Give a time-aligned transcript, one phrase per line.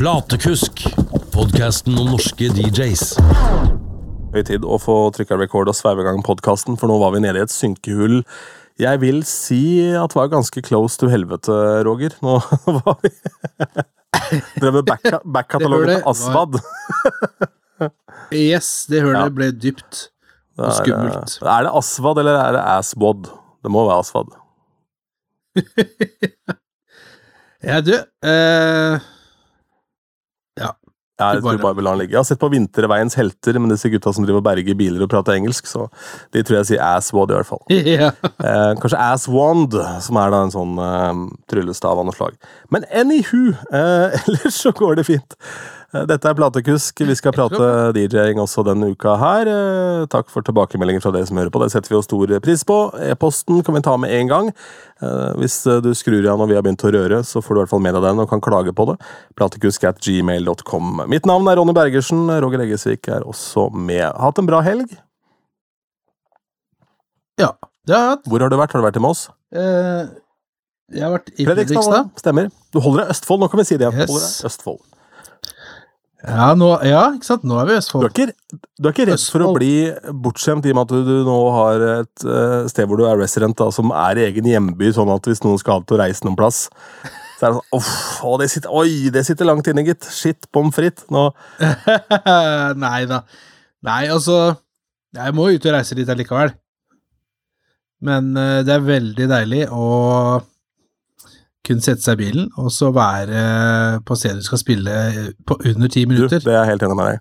[0.00, 0.80] Platekusk,
[1.34, 3.02] podkasten om norske DJs.
[4.32, 7.20] Høy tid å få trykka record og sveive i gang podkasten, for nå var vi
[7.20, 8.22] nede i et synkehull.
[8.80, 9.60] Jeg vil si
[9.92, 11.52] at det var ganske close to helvete,
[11.84, 12.16] Roger.
[12.24, 12.38] Nå
[12.78, 13.12] var vi
[14.62, 16.60] Drev med back- back-katalogen til Asvad.
[18.30, 19.30] Yes, det hølet Ja.
[19.34, 20.00] ble dypt
[20.60, 21.36] og er, skummelt.
[21.42, 23.30] Er det Asvad eller er det Asbod?
[23.64, 24.28] Det må være Asvad.
[27.64, 29.08] Ja, du eh,
[31.20, 32.16] Ja, jeg tror bare vi lar den ligge.
[32.16, 35.10] Jeg har sett på Vinterveiens helter, men disse gutta som driver og berger biler og
[35.12, 35.86] prater engelsk, så
[36.34, 37.64] de tror jeg sier Asswad i hvert fall.
[37.90, 38.12] Yeah.
[38.22, 42.36] Eh, kanskje Asswand, som er da en sånn eh, tryllestav av noe slag.
[42.70, 45.34] Men anywho, eh, ellers så går det fint.
[45.92, 47.00] Eh, Dette er Platekusk.
[47.02, 49.48] Vi skal prate DJ-ing også denne uka her.
[49.50, 51.62] Eh, Takk for tilbakemeldinger fra dere som hører på.
[51.64, 52.76] Det setter vi jo stor pris på.
[53.10, 54.52] E-posten kan vi ta med en gang.
[55.02, 57.62] Eh, Hvis du skrur av når vi har begynt å røre, så får du i
[57.64, 58.96] hvert fall med deg den og kan klage på det.
[59.34, 61.02] Platekusk at gmail.com.
[61.10, 62.28] Mitt navn er Ronny Bergersen.
[62.40, 64.06] Roger Eggesvik er også med.
[64.14, 64.86] Hatt en bra helg.
[67.40, 67.52] ja.
[67.88, 68.26] Det har jeg hatt.
[68.28, 68.72] Hvor har du vært?
[68.76, 69.22] Har du vært i Moss?
[69.56, 70.06] Eh,
[70.92, 72.50] jeg har vært i Fredrikstad, stemmer.
[72.70, 73.88] Du holder deg Østfold, nå kan vi si det.
[73.88, 74.02] igjen.
[74.04, 74.10] Yes.
[74.12, 74.80] Holder deg Østfold.
[76.20, 77.44] Ja, nå, ja, ikke sant?
[77.48, 78.10] Nå er vi i Du er Østfold.
[78.10, 79.70] ikke, du er ikke redd for å bli
[80.24, 83.56] bortskjemt i og med at du, nå har et eh, sted hvor du er resident,
[83.56, 86.66] da, som er egen hjemby, sånn at hvis noen skal til å reise noen plass,
[87.40, 87.92] så er det sånn Uff,
[88.28, 90.04] å, det sitter, oi, det sitter langt inne, gitt.
[90.12, 91.06] Shit, pommes frites.
[91.08, 91.30] Nå
[92.84, 93.22] Nei da.
[93.88, 94.36] Nei, altså
[95.16, 96.52] Jeg må ut og reise litt allikevel.
[98.04, 99.86] Men eh, det er veldig deilig å
[101.66, 104.94] kunne sette seg i bilen og så være på stedet du skal spille
[105.46, 106.40] på under ti Du, minutter.
[106.40, 107.20] det er jeg helt enig med deg.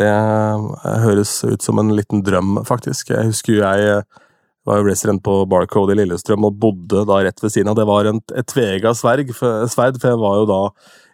[0.00, 3.10] Det eh, høres ut som en liten drøm, faktisk.
[3.10, 4.20] Jeg husker jeg eh,
[4.68, 7.78] var jo resident på Barcode i Lillestrøm og bodde da rett ved siden av.
[7.80, 9.66] Det var en, et tvega sverd, for
[10.12, 10.60] jeg var jo da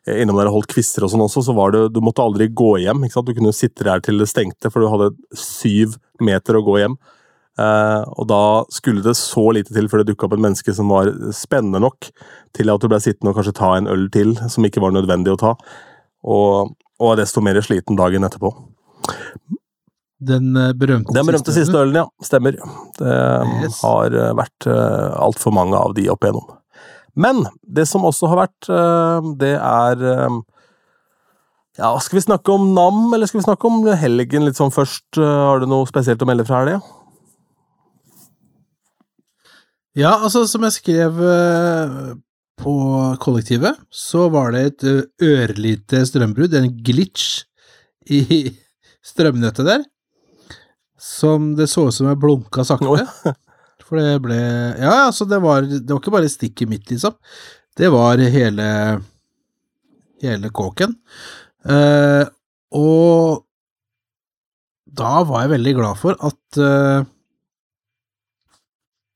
[0.06, 2.50] eh, innom der og holdt kvisser og sånn også, så var det Du måtte aldri
[2.52, 3.04] gå hjem.
[3.06, 3.30] ikke sant?
[3.30, 6.98] Du kunne sitte der til det stengte, for du hadde syv meter å gå hjem.
[7.56, 8.40] Eh, og da
[8.74, 12.10] skulle det så lite til før det dukka opp et menneske som var spennende nok
[12.56, 15.32] til at du ble sittende og kanskje ta en øl til, som ikke var nødvendig
[15.32, 15.54] å ta.
[16.26, 18.52] Og, og desto mer sliten dagen etterpå.
[20.26, 22.06] Den eh, berømte, Den berømte siste ølen, ja.
[22.24, 22.56] Stemmer.
[22.98, 23.16] Det
[23.62, 23.80] Yes.
[23.84, 26.46] har eh, vært uh, altfor mange av de opp igjennom.
[27.16, 30.38] Men det som også har vært, uh, det er uh,
[31.76, 35.04] Ja, skal vi snakke om Nam, eller skal vi snakke om helgen litt sånn først?
[35.20, 36.78] Eh, har du noe spesielt å melde fra helga?
[36.80, 37.02] Ja,
[40.04, 41.96] altså, som jeg skrev eh,
[42.60, 42.76] på
[43.22, 47.44] kollektivet, så var det et eh, ørlite strømbrudd, en glitch
[48.12, 48.20] i
[49.10, 49.86] strømnettet der,
[51.00, 52.92] som det så ut som jeg blunka sakte.
[52.92, 53.32] Oi.
[53.86, 57.14] For det ble Ja, altså, det var, det var ikke bare stikket mitt, liksom.
[57.76, 58.66] Det var hele
[60.22, 60.94] hele kåken.
[61.66, 62.24] Eh,
[62.76, 63.44] og
[64.96, 67.06] da var jeg veldig glad for at eh,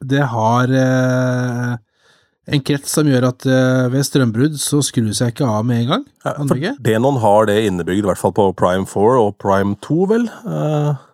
[0.04, 1.74] det har eh,
[2.50, 5.90] en krets som gjør at eh, ved strømbrudd så skrur seg ikke av med en
[5.94, 6.06] gang.
[6.24, 6.78] Anlegget.
[6.78, 6.86] for.
[6.88, 10.26] Denon har det innebygd, i hvert fall på Prime 4 og Prime 2, vel?
[10.48, 11.06] Eh,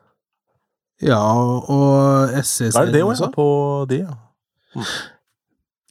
[1.05, 2.87] Ja, og SC-serien også.
[2.87, 3.27] det er det òg, ja?
[3.35, 3.49] På
[3.91, 4.85] de, ja.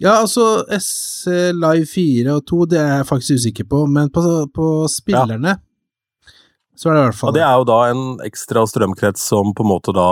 [0.01, 4.23] Ja, altså SC Live 4 og 2, det er jeg faktisk usikker på, men på,
[4.53, 5.59] på spillerne
[6.75, 9.53] så er det i hvert fall ja, det er jo da en ekstra strømkrets som
[9.55, 10.07] på en måte da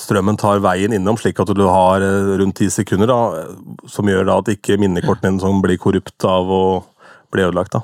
[0.00, 4.08] Strømmen tar veien innom, slik at du har eh, rundt ti sekunder, da, eh, som
[4.08, 6.62] gjør da at ikke minnekortene dine som blir korrupt av å
[7.34, 7.74] bli ødelagt.
[7.76, 7.82] da.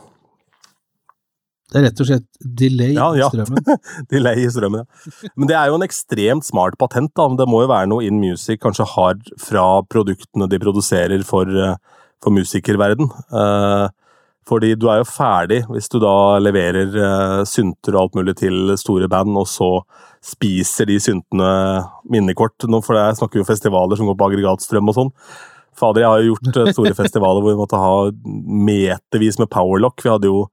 [1.70, 3.28] Det er rett og slett delay Ja, ja.
[3.28, 3.84] i strømmen.
[4.10, 5.28] Delay i strømmen, ja.
[5.38, 7.28] Men det er jo en ekstremt smart patent, da.
[7.38, 11.76] Det må jo være noe In Music kanskje har fra produktene de produserer for, eh,
[12.22, 13.10] for musikerverden.
[13.30, 13.86] Eh,
[14.50, 16.88] fordi du er jo ferdig hvis du da leverer
[17.46, 19.68] synter og alt mulig til store band, og så
[20.20, 21.52] spiser de syntene
[22.12, 22.68] minnekort.
[22.68, 25.14] Nå for jeg snakker jo festivaler som går på aggregatstrøm og sånn.
[25.80, 27.94] Fader, jeg har jo gjort eh, store festivaler hvor vi måtte ha
[28.68, 30.02] metervis med powerlock.
[30.04, 30.44] Vi hadde jo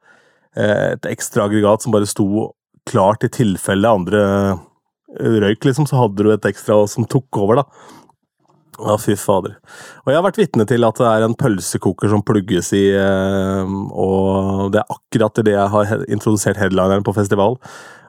[0.56, 2.51] eh, et ekstra aggregat som bare sto
[2.88, 4.24] klart i tilfelle andre
[4.56, 7.94] eh, røyk, liksom, så hadde du et ekstra som tok over, da.
[8.77, 9.56] Ja, fy fader.
[10.06, 14.68] Og jeg har vært vitne til at det er en pølsekoker som plugges i, og
[14.69, 17.57] det er akkurat idet jeg har introdusert headlineren på festival.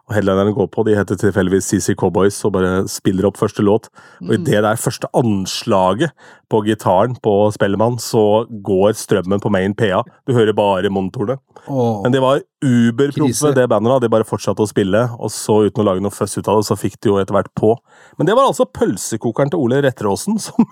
[0.09, 0.85] Og headlinerne går på.
[0.89, 3.91] De heter tilfeldigvis CC Cowboys og bare spiller opp første låt.
[4.25, 6.15] Og i det der første anslaget
[6.49, 10.01] på gitaren på Spellemann, så går strømmen på main PA.
[10.25, 11.37] Du hører bare monitorene.
[11.69, 13.93] Oh, Men de var uberproffe, det bandet.
[13.93, 13.99] da.
[14.01, 16.67] De bare fortsatte å spille, og så uten å lage noe føss ut av det,
[16.71, 17.75] så fikk de jo etter hvert på.
[18.17, 20.65] Men det var altså pølsekokeren til Ole Retteråsen som,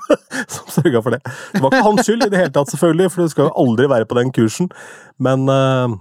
[0.48, 1.20] som sørga for det.
[1.52, 3.90] Det var ikke hans skyld i det hele tatt, selvfølgelig, for du skal jo aldri
[3.92, 4.72] være på den kursen.
[5.20, 5.98] Men eh,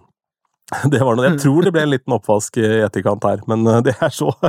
[0.91, 3.81] det var noe Jeg tror det ble en liten oppvask i etterkant her, men eh,
[3.85, 4.31] det er så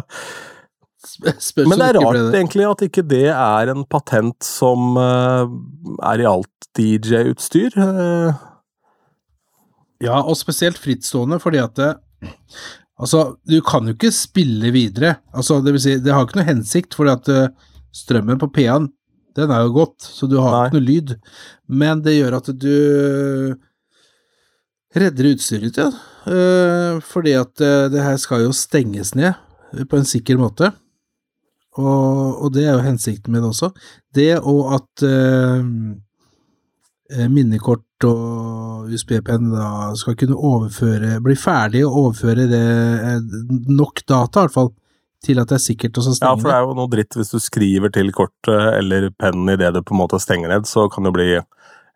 [1.22, 5.52] Men det er rart egentlig at ikke det er en patent som eh,
[6.10, 7.76] er i alt DJ-utstyr.
[7.78, 8.42] Eh,
[10.02, 11.92] Ja, og spesielt frittstående, fordi at det,
[13.00, 15.18] Altså, du kan jo ikke spille videre.
[15.36, 17.30] Altså, det vil si, det har ikke noe hensikt, fordi at
[17.96, 18.90] strømmen på P-en,
[19.36, 20.60] den er jo gått, så du har Nei.
[20.66, 21.12] ikke noe lyd.
[21.68, 22.76] Men det gjør at du
[24.94, 25.91] redder utstyret ditt, ja.
[26.27, 29.35] Eh, fordi at eh, det her skal jo stenges ned
[29.91, 30.73] på en sikker måte.
[31.77, 33.71] Og, og det er jo hensikten med det også.
[34.17, 35.67] Det og at eh,
[37.12, 39.69] eh, minnekort og USB-penn da
[39.99, 42.65] skal kunne overføre, bli ferdig og overføre det,
[43.11, 44.73] eh, nok data, i hvert fall,
[45.25, 46.29] til at det er sikkert å stenge ned.
[46.29, 49.73] Ja, for det er jo noe dritt hvis du skriver til kortet eller pennen idet
[49.75, 51.31] du på en måte stenger ned, så kan det bli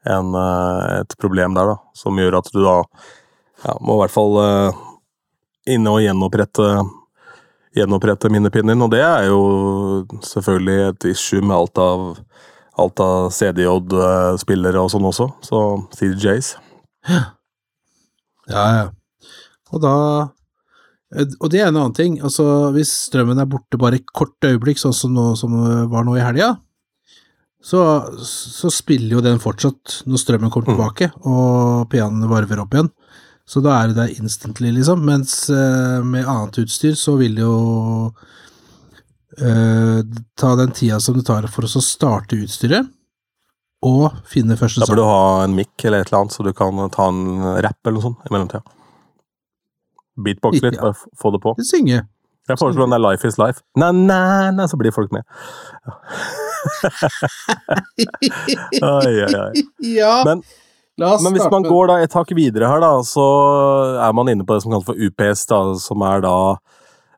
[0.09, 2.79] en, eh, et problem der, da, som gjør at du da
[3.65, 4.81] ja, må i hvert fall uh,
[5.69, 6.71] inne og gjenopprette
[7.77, 9.43] gjenopprette minnepinner, og det er jo
[10.27, 12.07] selvfølgelig et issue med alt av
[12.81, 15.61] alt av CDJ-spillere og sånn også, så
[15.99, 16.55] CDJs.
[18.51, 18.87] Ja, ja.
[19.71, 19.95] Og da
[21.41, 22.21] Og det er en annen ting.
[22.23, 25.57] Altså, hvis strømmen er borte bare et kort øyeblikk, sånn som, nå, som
[25.91, 26.53] var nå i helga,
[27.63, 27.81] så,
[28.25, 32.89] så spiller jo den fortsatt når strømmen kommer tilbake, og pianoet varver opp igjen.
[33.51, 35.03] Så da er det der instantly, liksom.
[35.05, 37.57] Mens eh, med annet utstyr så vil det jo
[39.43, 40.01] eh,
[40.39, 42.89] ta den tida som det tar for oss å starte utstyret,
[43.87, 46.53] og finne første Da bør du ha en mic eller et eller annet, så du
[46.57, 47.23] kan ta en
[47.65, 48.63] rapp eller noe sånt i mellomtida.
[50.21, 50.91] Beatbox litt, Ja.
[50.91, 51.55] bare få det på.
[51.65, 52.03] Synge.
[52.51, 53.63] Jeg foreslår den der Life is life.
[53.79, 55.27] Nei, nei, nei, så blir folk med.
[58.81, 59.63] Oi, oi, oi.
[59.97, 60.43] ja, Men,
[61.01, 63.25] men hvis man går da et tak videre her, da, så
[64.03, 66.37] er man inne på det som kalles for UPS, da, som er da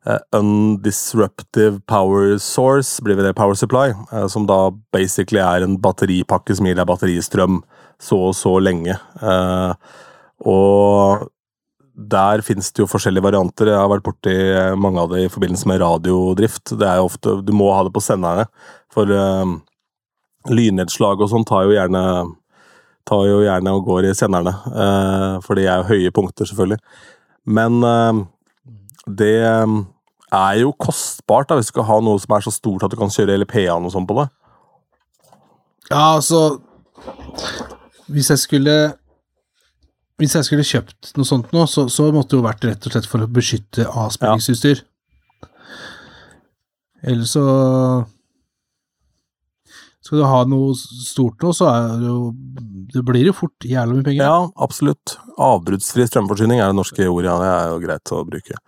[0.06, 6.56] uh, Undisruptive Power Source, blir det Power Supply, uh, som da basically er en batteripakke
[6.58, 7.62] som gir deg batteristrøm
[8.02, 8.98] så og så lenge.
[9.22, 9.74] Uh,
[10.46, 11.28] og
[11.92, 13.68] der finnes det jo forskjellige varianter.
[13.68, 14.34] Jeg har vært borti
[14.80, 16.74] mange av det i forbindelse med radiodrift.
[16.80, 18.46] Det er jo ofte, Du må ha det på senderne,
[18.92, 19.44] for uh,
[20.48, 22.02] lynnedslag og sånn tar jo gjerne
[23.08, 26.78] tar jo gjerne og går i senderne, uh, for de er jo høye punkter, selvfølgelig.
[27.50, 28.22] Men uh,
[29.06, 29.72] det eh,
[30.32, 32.98] er jo kostbart da, hvis du skal ha noe som er så stort at du
[33.00, 34.28] kan kjøre hele PA-en og sånn på det.
[35.90, 36.60] Ja, altså
[38.06, 38.76] Hvis jeg skulle
[40.22, 42.94] Hvis jeg skulle kjøpt noe sånt nå, så, så måtte det jo vært rett og
[42.94, 44.84] slett for å beskytte avspillingsutstyr.
[47.02, 47.42] Eller så
[50.02, 52.30] Skal du ha noe stort nå, så er det jo
[52.94, 54.22] Det blir jo fort jævla mye penger.
[54.22, 55.16] Ja, absolutt.
[55.42, 58.60] Avbruddsfri strømforsyning er det norske ordet, ja, det er jo greit å bruke.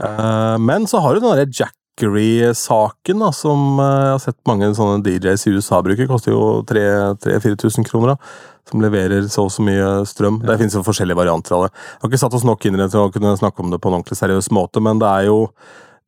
[0.00, 5.02] Eh, men så har du den derre Jackery-saken, som eh, jeg har sett mange sånne
[5.04, 6.08] DJs i USA bruker.
[6.08, 8.55] Koster jo 3000-4000 kroner, da.
[8.66, 10.40] Som leverer så og så mye strøm.
[10.42, 11.74] Det finnes jo forskjellige varianter av det.
[11.76, 13.78] Jeg har ikke satt oss nok inn i det til å kunne snakke om det
[13.82, 15.38] på en ordentlig seriøs måte, men det er jo,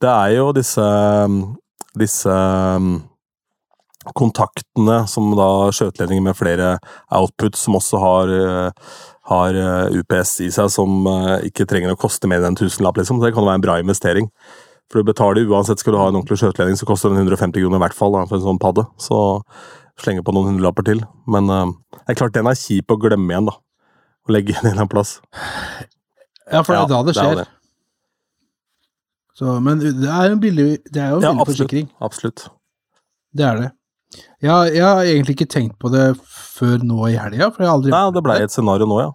[0.02, 0.88] det er jo disse,
[2.02, 2.38] disse
[4.18, 6.76] kontaktene som da skjøteledninger med flere
[7.14, 8.94] outputs, som også har, eh,
[9.30, 9.58] har
[9.94, 13.20] UPS i seg, som eh, ikke trenger å koste mer enn en tusenlapp, liksom.
[13.20, 14.30] Så det kan være en bra investering.
[14.88, 17.76] For du betaler uansett, skal du ha en ordentlig skjøteledning, så koster den 150 kroner
[17.76, 18.86] i hvert fall da, for en sånn padde.
[18.98, 19.18] Så
[20.00, 21.02] slenge på noen hundrelapper til.
[21.28, 21.66] Men eh,
[22.08, 23.54] det er klart den er kjip å glemme igjen, da.
[24.24, 25.18] Å legge igjen en eller annen plass.
[26.48, 27.40] Ja, for det er da det skjer.
[27.42, 27.46] Det.
[29.36, 31.50] Så, men det er en billig, det er jo en Ja, absolutt.
[31.52, 31.90] forsikring.
[32.02, 32.46] Absolutt.
[33.36, 33.68] Det er det.
[34.40, 38.38] Ja, jeg har egentlig ikke tenkt på det før nå i helga, Nei, det blei
[38.42, 39.10] et scenario nå, ja.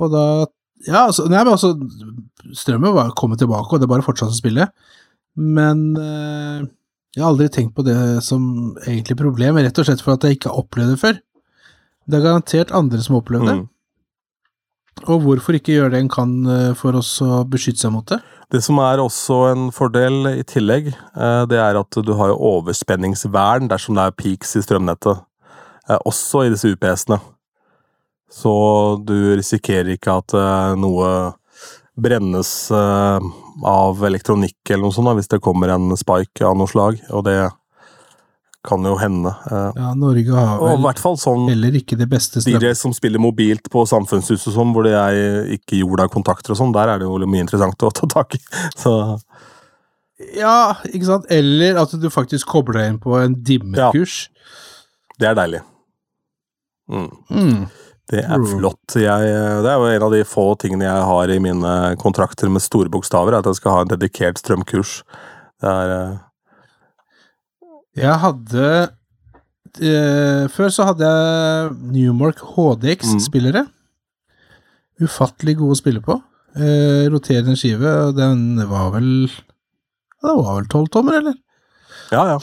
[0.00, 0.24] Og da
[0.86, 1.74] Ja, altså, nei, men altså
[2.54, 4.68] Strømmen var kommet tilbake, og det bare fortsatte å spille.
[5.36, 6.66] Men eh,
[7.14, 8.42] jeg har aldri tenkt på det som
[8.86, 11.18] egentlig problem, rett og slett for at jeg ikke har opplevd det før.
[12.08, 13.56] Det er garantert andre som har opplevd det.
[13.58, 13.66] Mm.
[15.06, 18.18] Og hvorfor ikke gjøre det en kan eh, for oss å beskytte seg mot det?
[18.50, 22.40] Det som er også en fordel i tillegg, eh, det er at du har jo
[22.56, 25.20] overspenningsvern dersom det er peaks i strømnettet.
[25.88, 27.20] eh, Også i disse UPS-ene.
[28.28, 28.50] Så
[29.08, 30.34] du risikerer ikke at
[30.76, 31.06] noe
[31.96, 37.00] brennes av elektronikk eller noe sånt, hvis det kommer en spike av noe slag.
[37.08, 37.38] Og det
[38.66, 39.30] kan jo hende.
[39.50, 39.70] eh.
[39.78, 42.58] Ja, Norge har Og i vel hvert fall sånn heller ikke det beste strøm...
[42.60, 46.74] DJ som spiller mobilt på samfunnshuset sånn, hvor det er ikke jorda kontakter og sånn,
[46.74, 48.42] der er det jo mye interessant å ta tak i.
[48.82, 48.94] Så
[50.34, 51.28] Ja, ikke sant?
[51.30, 54.24] Eller at du faktisk kobler deg inn på en dimmekurs.
[54.26, 55.12] Ja.
[55.22, 55.60] det er deilig.
[56.90, 57.10] Mm.
[57.30, 57.60] Mm.
[58.08, 58.94] Det er flott.
[58.96, 62.64] Jeg, det er jo en av de få tingene jeg har i mine kontrakter med
[62.64, 65.02] store bokstaver, at jeg skal ha en dedikert strømkurs.
[65.60, 66.14] Det er eh,
[67.98, 68.64] Jeg hadde
[69.82, 72.54] eh, Før så hadde jeg Newmark Mm.
[72.54, 73.64] HDX-spillere.
[75.02, 76.16] Ufattelig gode å spille på.
[76.58, 81.36] Eh, roterende skive, og den var vel Det var vel tolv tommer, eller?
[82.10, 82.38] Ja, ja.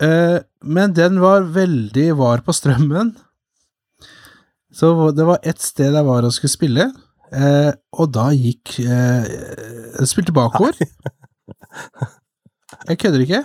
[0.00, 3.12] Eh, men den var veldig var på strømmen.
[4.72, 6.86] Så det var ett sted jeg var og skulle spille,
[7.34, 9.26] eh, og da gikk eh,
[9.98, 10.78] Jeg spilte bakover.
[12.88, 13.42] Jeg kødder ikke.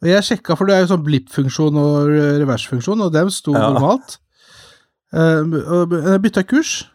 [0.00, 2.08] Og jeg sjekka, for det er jo sånn blip-funksjon og
[2.40, 3.66] reversfunksjon, og dem sto Ja.
[3.70, 4.18] normalt.
[5.12, 6.86] Eh, og jeg bytta kurs,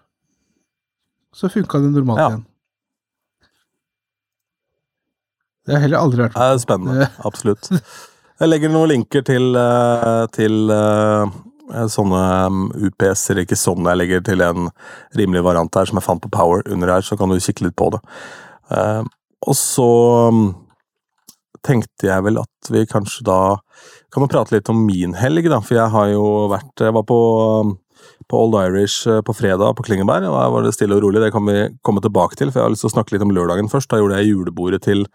[1.35, 2.29] så funka det normalt Ja.
[2.29, 2.45] igjen.
[5.65, 7.09] Det har jeg heller aldri vært Det er spennende.
[7.29, 7.69] Absolutt.
[8.39, 11.25] Jeg legger noen linker til, eh, til eh,
[11.89, 14.67] sånne um, UPS-er, ikke sånne, jeg legger til en
[15.17, 17.75] rimelig variant her som jeg fant på Power under her, så kan du kikke litt
[17.79, 18.01] på det.
[18.71, 19.03] Eh,
[19.45, 19.85] Og så
[20.29, 20.55] um,
[21.65, 23.39] tenkte jeg vel at vi kanskje da
[24.13, 27.03] kan jo prate litt om min helg, da, for jeg har jo vært Jeg var
[27.07, 27.17] på,
[28.31, 31.21] på Old Irish eh, på fredag på Klingeberg, og der var det stille og rolig.
[31.23, 33.33] Det kan vi komme tilbake til, for jeg har lyst til å snakke litt om
[33.35, 33.89] lørdagen først.
[33.91, 35.05] Da gjorde jeg julebordet til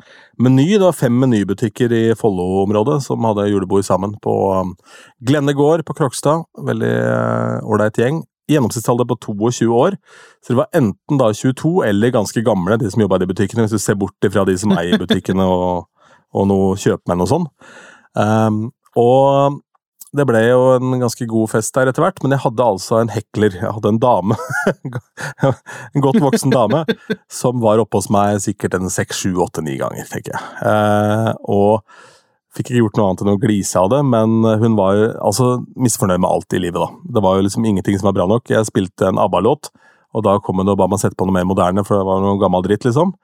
[0.43, 0.67] Meny.
[0.75, 4.75] Det var fem menybutikker i Follo-området som hadde julebord sammen på um,
[5.25, 6.45] Glenne gård på Krokstad.
[6.71, 8.25] Veldig eh, ålreit gjeng.
[8.51, 9.95] Gjennomsnittsalder på 22 år,
[10.43, 13.77] så det var enten da 22 eller ganske gamle, de som jobba i butikkene, hvis
[13.77, 15.85] du ser bort ifra de som eier butikkene og,
[16.37, 17.49] og noe kjøpmenn og sånn.
[18.19, 18.63] Um,
[18.99, 19.61] og
[20.17, 23.13] det ble jo en ganske god fest der etter hvert, men jeg hadde altså en
[23.15, 23.55] hekler.
[23.55, 24.39] Jeg hadde en dame,
[25.95, 26.83] en godt voksen dame,
[27.31, 30.43] som var oppe hos meg sikkert en seks, sju, åtte, ni ganger, tenker jeg.
[30.67, 32.09] Uh, og
[32.51, 35.51] fikk ikke gjort noe annet enn å glise av det, men hun var jo altså
[35.79, 37.15] misfornøyd med alt i livet, da.
[37.15, 38.51] Det var jo liksom ingenting som var bra nok.
[38.51, 39.71] Jeg spilte en ABBA-låt,
[40.11, 42.19] og da kom hun og ba meg sette på noe mer moderne, for det var
[42.25, 43.15] noe gammel dritt, liksom.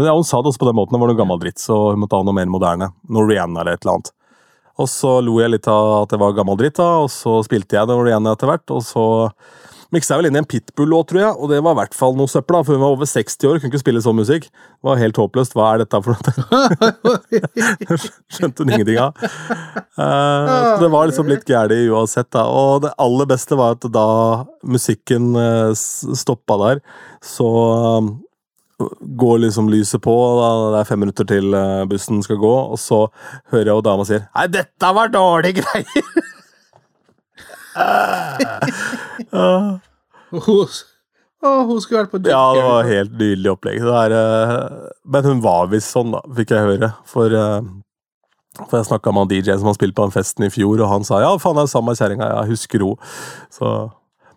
[0.00, 2.00] Ja, hun sa det også på den måten, det var noe gammel dritt, så hun
[2.00, 2.92] måtte ha noe mer moderne.
[3.12, 4.14] Noe Rihanna eller et eller annet.
[4.80, 7.76] Og så lo jeg litt av at det var gammel dritt, da, og så spilte
[7.76, 9.04] jeg det Rihanna etter hvert, og så
[9.92, 12.16] miksa jeg vel inn i en Pitbull-låt, tror jeg, og det var i hvert fall
[12.16, 14.48] noe søppel, da, for hun var over 60 år, kunne ikke spille sånn musikk.
[14.48, 15.52] Det var helt håpløst.
[15.58, 17.98] Hva er dette for noe?
[18.32, 19.20] Skjønte hun ingenting av.
[19.20, 22.46] Eh, så det var liksom litt gæli uansett, da.
[22.48, 24.08] Og det aller beste var at da
[24.64, 26.84] musikken uh, stoppa der,
[27.20, 27.52] så
[29.18, 32.78] går liksom lyset på, da det er fem minutter til eh, bussen skal gå, og
[32.80, 33.04] så
[33.52, 36.06] hører jeg jo dama sier Nei, dette var dårlige greier!
[39.32, 39.78] uh,
[40.32, 40.66] Hun,
[41.42, 43.80] å, hun skulle vært på Ja, det var helt nydelig opplegg.
[43.82, 46.92] Det er, eh, men hun var visst sånn, da, fikk jeg høre.
[47.08, 47.60] For, uh,
[48.60, 50.92] for jeg snakka med han DJ som han spilte på den festen i fjor, og
[50.92, 53.12] han sa ja, faen, det er samme kjerringa, jeg husker henne.
[53.52, 53.72] Så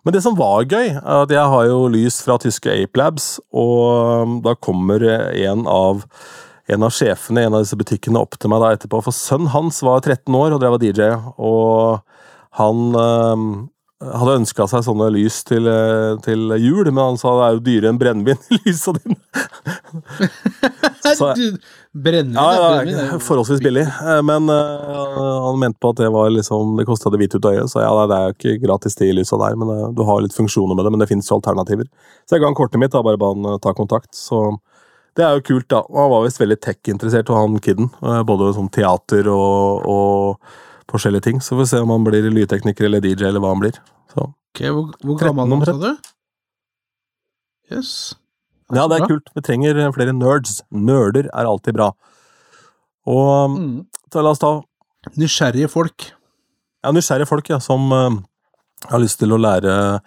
[0.06, 3.40] men det som var gøy, er at jeg har jo lys fra tyske Ape Labs,
[3.50, 6.04] og um, da kommer en av,
[6.70, 9.50] en av sjefene i en av disse butikkene opp til meg da etterpå, for sønnen
[9.50, 11.10] hans var 13 år og drev og DJ,
[11.42, 11.98] og
[12.60, 13.50] han um,
[13.96, 17.62] hadde ønska seg sånne lys til, eh, til jul, men han sa det er jo
[17.64, 19.16] dyrere enn brennevin, lysa dine.
[21.96, 26.10] Brennevin Ja, er ja, er forholdsvis billig, eh, men uh, han mente på at det
[26.12, 28.62] var liksom, det kosta det hvite ut av øyet, så ja, det er jo ikke
[28.66, 31.30] gratis de lysa der, men eh, du har litt funksjoner med det, men det finnes
[31.30, 31.88] jo alternativer.
[32.28, 34.50] Så jeg ga han kortet mitt, da, bare ba han uh, ta kontakt, så
[35.16, 35.80] det er jo kult, da.
[35.88, 40.56] Og han var visst veldig tech-interessert, og han kidden, eh, både sånn teater og, og
[40.92, 43.62] forskjellige ting, så vi får se om han blir lydtekniker eller DJ, eller hva han
[43.62, 43.78] blir.
[44.12, 44.28] Så.
[44.54, 46.12] Ok, hvor, hvor 13 gammel han, sa du?
[47.74, 47.92] Jøss.
[48.74, 49.08] Ja, det er bra.
[49.10, 49.28] kult.
[49.34, 50.60] Vi trenger flere nerds.
[50.74, 51.90] Nerder er alltid bra.
[53.06, 53.86] Og Mm.
[54.12, 54.60] så la oss ta
[55.16, 56.08] Nysgjerrige folk.
[56.82, 58.10] Ja, nysgjerrige folk ja, som uh,
[58.90, 60.00] har lyst til å lære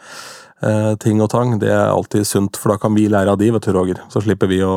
[0.64, 1.54] uh, ting og tang.
[1.60, 4.02] Det er alltid sunt, for da kan vi lære av de, vet du, Roger.
[4.12, 4.74] Så slipper vi å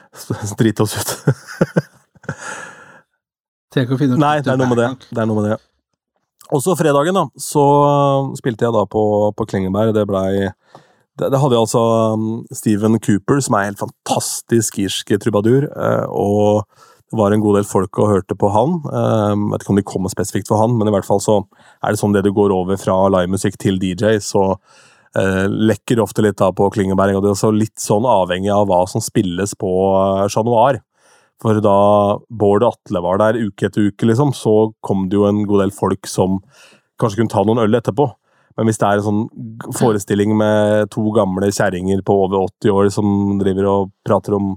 [0.60, 1.12] drite oss ut.
[3.72, 4.88] Trenger ikke å finne Nei, det er noe med det.
[5.08, 5.58] Det er noe med det.
[6.52, 7.64] Også fredagen, da, så
[8.36, 9.02] spilte jeg da på,
[9.36, 9.94] på Klingeberg.
[9.96, 10.50] Det blei
[11.20, 11.82] det, det hadde jeg altså
[12.16, 16.64] um, Steven Cooper, som er en helt fantastisk irsk trubadur, eh, og
[17.12, 18.78] det var en god del folk og hørte på han.
[18.88, 21.42] Jeg vet ikke om de kommer spesifikt for han, men i hvert fall så
[21.84, 24.46] er det sånn det du går over fra livemusikk til DJ, så
[25.20, 28.64] eh, lekker ofte litt da på Klingeberg, og det er også litt sånn avhengig av
[28.70, 30.80] hva som spilles på eh, Chat Noir.
[31.42, 31.76] For da
[32.30, 35.64] Bård og Atle var der uke etter uke, liksom, så kom det jo en god
[35.64, 36.38] del folk som
[37.02, 38.06] kanskje kunne ta noen øl etterpå.
[38.58, 39.22] Men hvis det er en sånn
[39.78, 44.52] forestilling med to gamle kjerringer på over 80 år som driver og prater om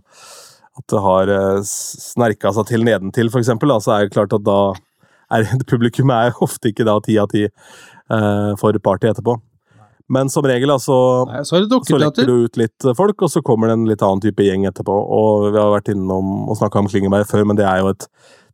[0.75, 4.59] at det har eh, snerka seg til nedentil, eksempel, så er det klart at da
[5.33, 9.39] er publikum er ofte ikke da ti av ti eh, for party etterpå.
[10.11, 10.95] Men som regel, altså
[11.29, 14.03] Nei, så det så lekker du ut litt folk, og så kommer det en litt
[14.05, 14.93] annen type gjeng etterpå.
[14.93, 18.05] Og vi har vært innom og snakka om Klingeberg før, men det er jo et,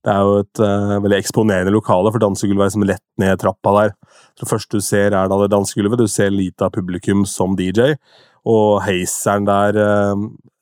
[0.08, 3.76] det er jo et uh, veldig eksponerende lokale, for dansegulvet er liksom rett ned trappa
[3.82, 3.96] der.
[4.32, 6.00] Så det første du ser, er da det dansegulvet.
[6.00, 7.98] Du ser lite av publikum som DJ,
[8.48, 10.16] og heiseren der uh,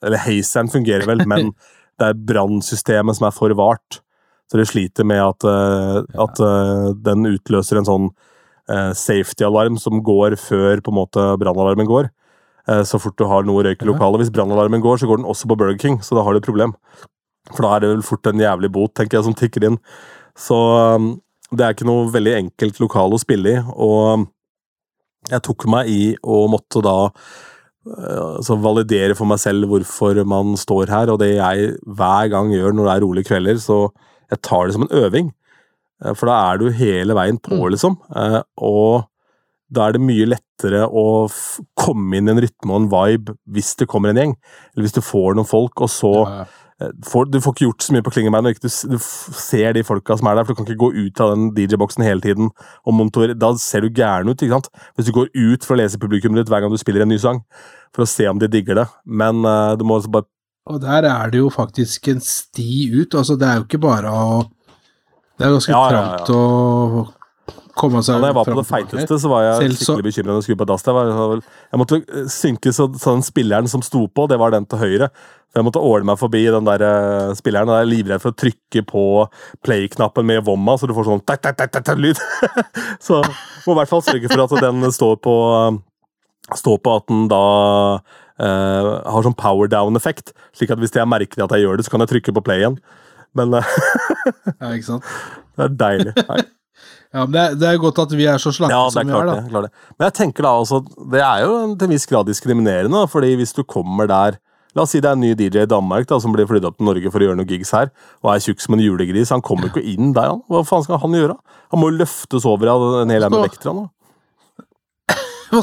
[0.03, 1.53] Eller heiseren fungerer vel, men
[2.00, 4.01] det er brannsystemet som er for vart.
[4.50, 8.15] Så de sliter med at, uh, at eh, den utløser en sånn eh,
[8.69, 12.11] safety-alarm som går før på en måte brannalarmen går.
[12.69, 14.23] Eh, så fort du har noe røyk i lokalet.
[14.23, 16.49] Hvis brannalarmen går, så går den også på Burger King, så da har du et
[16.49, 16.75] problem.
[17.49, 19.77] For da er det vel fort en jævlig bot, tenker jeg, som tikker inn.
[20.38, 20.57] Så
[20.95, 21.15] um,
[21.51, 24.27] det er ikke noe veldig enkelt lokal å spille i, og um,
[25.29, 30.53] jeg tok meg i å måtte da eh, altså validere for meg selv hvorfor man
[30.59, 33.81] står her, og det jeg hver gang gjør når det er rolige kvelder, så
[34.29, 35.33] jeg tar det som en øving.
[36.03, 37.71] Eh, For da er du hele veien på, Mm.
[37.75, 37.97] liksom.
[38.15, 39.05] Eh, Og
[39.71, 41.29] da er det mye lettere å
[41.77, 44.35] komme inn i en rytme og en vibe hvis det kommer en gjeng.
[44.75, 46.45] Eller hvis du får noen folk, og så Ja, ja.
[46.81, 49.83] eh, får, Du får ikke gjort så mye på Klingeberg når du, du ser de
[49.83, 52.49] folka som er der, for du kan ikke gå ut av den DJ-boksen hele tiden.
[52.87, 53.37] og montere.
[53.37, 54.69] Da ser du gæren ut, ikke sant?
[54.97, 57.17] Hvis du går ut for å lese publikummet ditt hver gang du spiller en ny
[57.19, 57.43] sang,
[57.93, 58.87] for å se om de digger det.
[59.05, 60.25] Men uh, du må også bare
[60.69, 63.13] Og der er det jo faktisk en sti ut.
[63.15, 64.49] Altså, det er jo ikke bare å
[65.39, 66.17] Det er ganske Ja, ja, ja.
[66.19, 67.08] trangt å
[67.79, 70.34] komme seg Ja, Da jeg var på det feiteste, så var jeg så- skikkelig bekymret
[70.34, 70.84] når jeg skulle på dass.
[70.84, 71.41] Jeg, var,
[71.72, 74.81] jeg måtte eh, synke så, så den spilleren som sto på, det var den til
[74.84, 75.10] høyre.
[75.55, 78.84] Jeg måtte åle meg forbi den der eh, spilleren, jeg er livredd for å trykke
[78.86, 79.03] på
[79.63, 82.19] play-knappen med vomma, så du får sånn tak, tak, tak, lyd.
[83.08, 83.24] så
[83.65, 85.36] må i hvert fall sørge for at den står på,
[86.60, 87.43] står på at den da
[88.43, 91.96] uh, har sånn power down-effekt, slik at hvis jeg merker at jeg gjør det, så
[91.96, 92.77] kan jeg trykke på play igjen.
[93.38, 93.75] Men eh,
[94.59, 95.12] Ja, ikke sant?
[95.57, 96.15] det er deilig.
[96.29, 96.41] Nei.
[97.09, 99.15] Ja, men det er, det er godt at vi er så slanke Ja, som vi
[99.17, 99.88] er, det, klart det.
[99.98, 100.77] Men jeg tenker da altså,
[101.09, 104.38] det er jo til en viss grad diskriminerende, fordi hvis du kommer der
[104.77, 106.77] La oss si det er en ny DJ i Danmark da, som blir flyttet opp
[106.77, 107.89] til Norge for å gjøre noen gigs her,
[108.21, 109.32] og er tjukk som en julegris.
[109.34, 110.43] Han kommer ikke inn der, han.
[110.45, 111.38] Hva faen skal han gjøre?
[111.73, 113.88] Han må jo løftes over av en hel haug med vektere,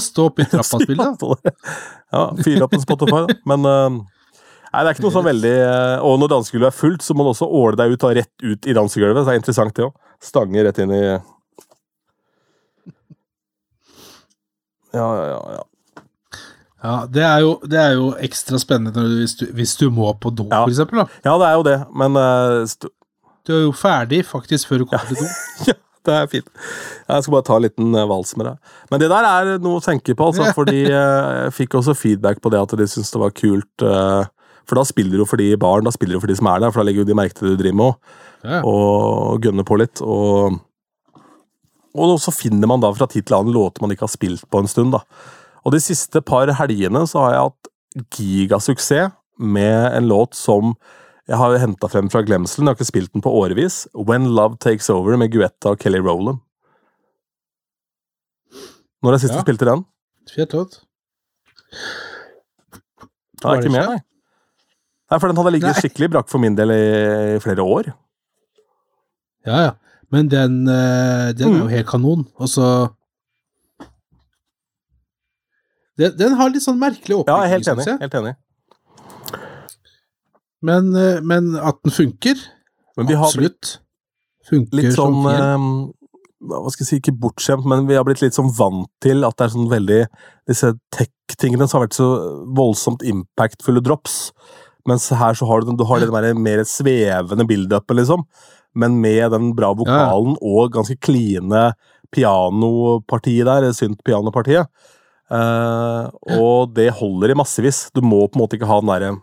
[0.03, 1.55] stå opp i trappa og spille, da.
[2.11, 3.39] Ja, fyre opp en Spotify, da.
[3.53, 4.01] Men eh,
[4.77, 7.25] Nei, det er ikke noe sånn veldig eh, Og når dansegulvet er fullt, så må
[7.25, 9.23] du også åle deg ut da, rett ut i dansegulvet.
[9.23, 9.95] Så det er interessant, det òg.
[10.21, 11.01] Stange rett inn i
[14.97, 15.41] Ja, ja, ja.
[15.57, 15.65] ja.
[16.87, 19.87] Ja, det er jo, det er jo ekstra spennende når du, hvis, du, hvis du
[19.91, 20.61] må på do, Ja.
[20.63, 21.01] for eksempel.
[21.03, 21.07] Da.
[21.25, 22.91] Ja, det er jo det, men uh,
[23.49, 25.27] Du er jo ferdig faktisk før du kommer til do.
[25.67, 25.75] Ja,
[26.07, 26.47] det er fint.
[27.09, 28.75] Jeg skal bare ta en liten eh, vals med deg.
[28.93, 32.53] Men det der er noe å tenke på, altså, fordi jeg fikk også feedback på
[32.55, 33.83] det at de syntes det var kult.
[33.83, 34.29] eh,
[34.67, 36.61] For da spiller du for de i baren, da spiller du for de som er
[36.65, 37.95] der, for da legger jo de merke til det du driver med
[38.47, 38.61] Ja.
[38.67, 40.03] og gønner på litt.
[40.03, 40.59] Og,
[41.95, 44.59] og så finner man da fra tid til annen låter man ikke har spilt på
[44.63, 44.93] en stund.
[44.93, 45.01] da.
[45.65, 47.73] Og de siste par helgene så har jeg hatt
[48.19, 50.75] gigasuksess med en låt som
[51.27, 53.87] jeg har henta frem fra glemselen, jeg har ikke spilt den på årevis.
[53.95, 56.39] When Love Takes Over med Guetta og Kelly Rowland.
[59.03, 59.43] Når er det du Ja.
[59.43, 59.85] spilte den?
[60.31, 60.81] Fett låt.
[63.37, 63.99] Det er ikke mer, nei.
[65.11, 67.93] Nei, for den hadde ligget skikkelig brakk for min del i, flere år.
[69.47, 69.73] Ja, ja.
[70.11, 71.71] Men den, eh, den er jo Mm.
[71.71, 72.27] helt kanon.
[72.39, 72.67] Og så
[75.99, 77.87] den, den har litt sånn merkelig Ja, jeg er helt enig.
[78.03, 78.35] Helt enig.
[80.67, 82.37] Men, eh, men at den funker,
[82.97, 83.79] Men vi har absolutt.
[84.49, 85.43] Funker litt sånn som fjell.
[85.43, 85.93] eh,
[86.47, 89.37] Hva skal jeg si, ikke bortskjemt, men vi har blitt litt sånn vant til at
[89.39, 90.03] det er sånn veldig
[90.47, 92.07] Disse tech-tingene som har vært så
[92.55, 94.31] voldsomt impactfulle drops.
[94.87, 98.27] Mens her så har du, du har det mer, mer svevende build-upet, liksom.
[98.77, 101.71] Men med den bra vokalen og ganske kline
[102.15, 104.71] pianopartiet der, synt-pianopartiet.
[105.27, 106.07] Uh,
[106.39, 107.89] og det holder i massevis.
[107.91, 109.17] Du må på en måte ikke ha den derre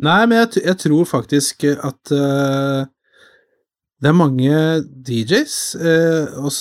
[0.00, 2.86] Nei, men jeg, jeg tror faktisk at uh,
[4.00, 6.54] det er mange DJs, uh, og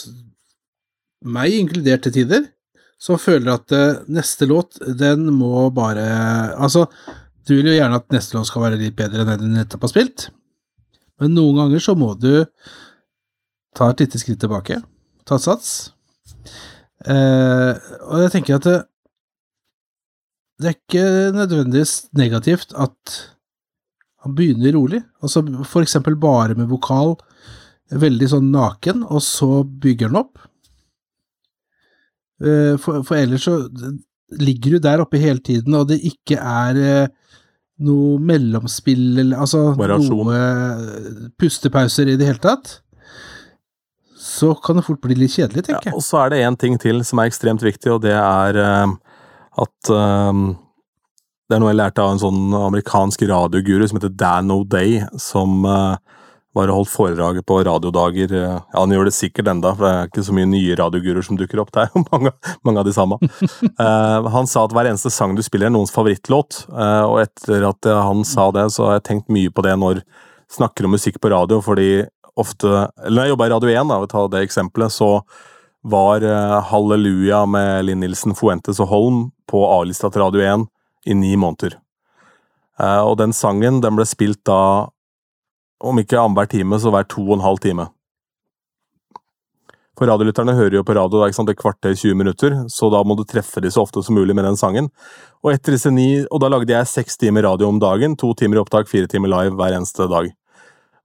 [1.23, 2.49] meg inkludert til tider,
[2.99, 6.05] som føler at uh, neste låt, den må bare
[6.59, 6.85] Altså,
[7.47, 9.87] du vil jo gjerne at neste låt skal være litt bedre enn den du nettopp
[9.87, 10.27] har spilt,
[11.19, 12.45] men noen ganger så må du
[13.77, 14.81] ta et lite skritt tilbake,
[15.27, 15.73] ta et sats.
[17.07, 18.77] Uh, og jeg tenker at det,
[20.59, 21.03] det er ikke
[21.37, 23.19] nødvendigvis negativt at
[24.25, 24.99] han begynner rolig.
[25.23, 27.15] Altså for eksempel bare med vokal,
[27.89, 30.48] veldig sånn naken, og så bygger han opp.
[32.39, 33.57] Eh, for, for ellers så
[34.39, 37.09] ligger du der oppe hele tiden, og det ikke er eh,
[37.83, 40.21] noe mellomspill eller altså Variasjon.
[40.29, 42.79] noe eh, pustepauser i det hele tatt,
[44.19, 45.97] så kan det fort bli litt kjedelig, tenker jeg.
[45.97, 48.59] og så er det én ting til som er ekstremt viktig, og det er
[49.59, 49.89] at
[51.49, 55.63] Det er noe jeg lærte av en sånn amerikansk radioguru som heter Dan O'Day, som
[55.65, 55.97] uh,
[56.57, 58.31] bare holdt foredraget på radiodager.
[58.33, 61.25] eh, ja, Han gjør det sikkert enda, for det er ikke så mye nye radioguruer
[61.25, 61.71] som dukker opp.
[61.73, 62.31] Det er jo mange,
[62.65, 63.19] mange av de samme.
[63.21, 66.65] uh, han sa at hver eneste sang du spiller, er noens favorittlåt.
[66.73, 70.01] uh, og etter at han sa det, så har jeg tenkt mye på det når
[70.01, 70.07] jeg
[70.57, 72.07] snakker om musikk på radio, fordi
[72.39, 72.67] ofte
[73.03, 75.09] Eller når jeg jobba i Radio 1, da, for å ta det eksempelet, så
[75.83, 80.65] var uh, Halleluja med Linn Nilsen, Fuentes og Holm på A-lista til Radio 1
[81.09, 81.77] i ni måneder.
[82.79, 84.87] Og den sangen den ble spilt da,
[85.79, 87.87] om ikke annenhver time, så hver to og en halv time.
[89.99, 93.17] For radiolytterne hører jo på radio ikke sant, et kvarter, 20 minutter, så da må
[93.19, 94.87] du treffe de så ofte som mulig med den sangen.
[95.43, 98.59] Og etter disse ni, og da lagde jeg seks timer radio om dagen, to timer
[98.59, 100.31] i opptak, fire timer live hver eneste dag.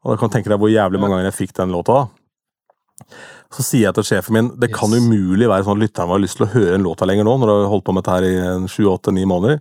[0.04, 3.08] Og da kan du tenke deg hvor jævlig mange ganger jeg fikk den låta da.
[3.54, 6.38] Så sier jeg til sjefen min det kan umulig være sånn at lytteren har lyst
[6.38, 8.26] til å høre en låta lenger nå, når du har holdt på med dette her
[8.28, 9.58] i en sju, åtte, ni måneder.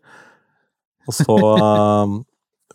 [1.10, 2.14] Og så eh,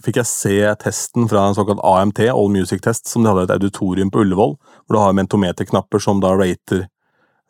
[0.04, 3.48] fikk jeg se testen fra en såkalt AMT, All Music Test, som de hadde i
[3.48, 4.54] et auditorium på Ullevål,
[4.86, 6.86] hvor du har mentometerknapper som da rater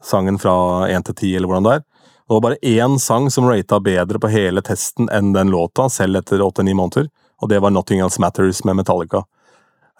[0.04, 1.86] sangen fra 1 til 10, eller hvordan det er.
[2.28, 6.20] Det var bare én sang som rata bedre på hele testen enn den låta, selv
[6.20, 7.08] etter åtte-ni måneder,
[7.40, 9.24] og det var Nothing Else Matters med Metallica.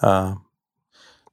[0.03, 0.37] Uh,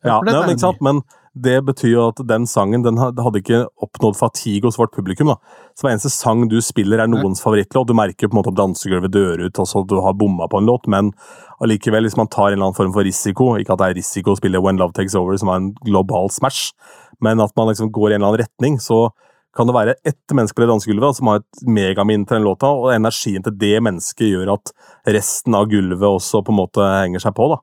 [0.06, 0.82] ja, det ja, er men, ikke sant?
[0.86, 1.02] men
[1.36, 5.34] det betyr jo at den sangen den hadde ikke oppnådd fatigue hos vårt publikum.
[5.34, 5.36] da.
[5.76, 7.88] Så hver eneste sang du spiller er noens favorittlåt.
[7.88, 10.70] Du merker på en måte at dansegulvet dør ut, altså du har bomma på en
[10.70, 11.12] låt, men
[11.60, 14.32] allikevel, hvis man tar en eller annen form for risiko, ikke at det er risiko
[14.32, 16.72] å spille When Love Takes Over, som er en global smash,
[17.20, 19.10] men at man liksom går i en eller annen retning, så
[19.56, 22.72] kan det være ett menneske på det dansegulvet som har et megaminn til den låta,
[22.72, 24.72] og energien til det mennesket gjør at
[25.16, 27.48] resten av gulvet også på en måte henger seg på.
[27.54, 27.62] da.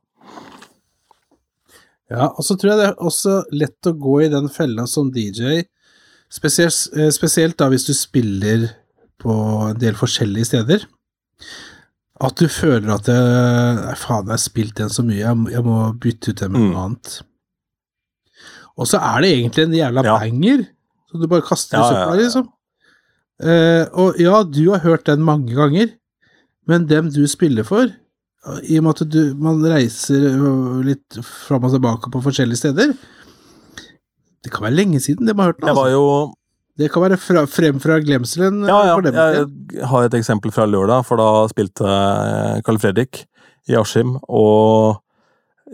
[2.12, 5.08] Ja, og så tror jeg det er også lett å gå i den fella som
[5.14, 5.62] DJ,
[6.32, 8.68] spesielt, eh, spesielt da hvis du spiller
[9.22, 9.32] på
[9.70, 10.84] en del forskjellige steder.
[12.22, 13.18] At du føler at det,
[13.82, 16.70] Nei, faen, jeg har spilt den så mye, jeg må, bytte ut den med Mm.
[16.72, 17.22] noe annet.
[18.78, 20.18] Og så er det egentlig en jævla Ja.
[20.18, 20.66] banger,
[21.10, 22.48] som du bare kaster i Ja, søpla, liksom.
[23.42, 25.90] Uh, og ja, du har hørt den mange ganger,
[26.68, 27.88] men dem du spiller for,
[28.66, 30.24] i og med at du, man reiser
[30.82, 32.94] litt fram og tilbake på forskjellige steder
[34.42, 35.68] Det kan være lenge siden det man har hørt nå.
[35.70, 35.94] Jeg var Altså.
[35.94, 36.34] jo
[36.82, 38.96] Det kan være fra, frem fra glemselen Ja, ja.
[38.96, 39.12] for.
[39.76, 43.26] Jeg har et eksempel fra lørdag, for da spilte eh, Carl Fredrik
[43.70, 44.98] i Askim, og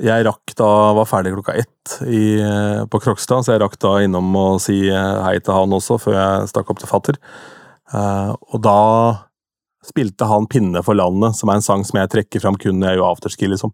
[0.04, 3.94] jeg rakk da var ferdig klokka ett i, eh, på Krokstad, så jeg rakk da
[4.04, 7.16] innom og si eh, hei til han også, før jeg stakk opp til fatter.
[7.88, 8.76] Uh, og da
[9.88, 12.92] spilte han 'Pinne for landet', som er en sang som jeg trekker fram kun når
[12.92, 13.72] jeg gjør afterski, liksom.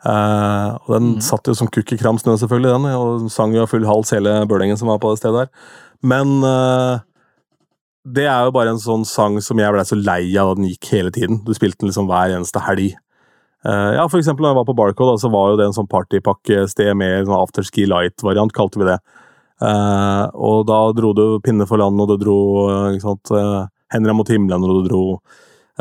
[0.00, 1.20] Uh, og den mm.
[1.20, 4.14] satt jo som kukk i kram snø, selvfølgelig, den, og sang jo av full hals
[4.14, 5.50] hele bølengen som var på det stedet der.
[6.00, 7.02] Men uh,
[8.08, 10.70] det er jo bare en sånn sang som jeg ble så lei av da den
[10.70, 11.42] gikk hele tiden.
[11.44, 12.94] Du spilte den liksom hver eneste helg.
[13.60, 15.76] Uh, ja, for eksempel når jeg var på Barcode, da, så var jo det en
[15.76, 18.96] sånn partypakkested med sånn afterski light-variant, kalte vi det.
[19.60, 22.36] Og da dro du Pinne for landet, og du dro
[22.94, 23.32] ikke sant,
[23.94, 25.02] Henry mot himmelen, og du dro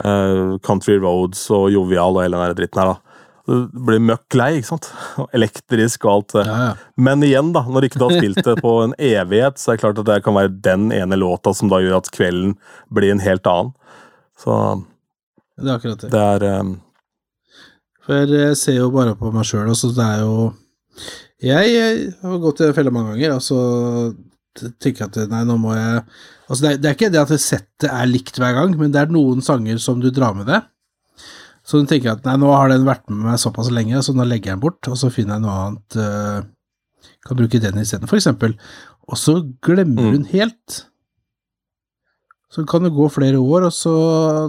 [0.04, 3.10] uh, Country Roads og Jovial og hele den dritten her, da.
[3.50, 4.88] Du blir møkk lei, ikke sant?
[5.38, 6.34] Elektrisk og alt.
[6.36, 6.44] det.
[6.46, 6.74] Ja, ja.
[7.02, 9.84] Men igjen, da, når ikke du har spilt det på en evighet, så er det
[9.86, 12.54] klart at det kan være den ene låta som da gjør at kvelden
[12.94, 13.74] blir en helt annen.
[14.40, 14.54] Så
[15.58, 16.12] Det er akkurat det.
[16.14, 16.76] det er um,
[18.06, 20.36] For jeg ser jo bare på meg sjøl, altså det er jo
[21.44, 23.60] Jeg, jeg har gått i fella mange ganger, og så
[24.80, 26.04] tenker jeg at nei, nå må jeg
[26.50, 29.02] Altså det er, det er ikke det at settet er likt hver gang, men det
[29.04, 30.64] er noen sanger som du drar med deg.
[31.64, 34.26] Så du tenker at nei, nå har den vært med meg såpass lenge, så nå
[34.26, 36.42] legger jeg den bort, og så finner jeg noe annet Uh,
[37.28, 38.54] Kan bruke den isteden, for eksempel.
[39.08, 40.12] Og så glemmer Mm.
[40.16, 40.86] hun helt.
[42.50, 43.94] Så kan det gå flere år, og så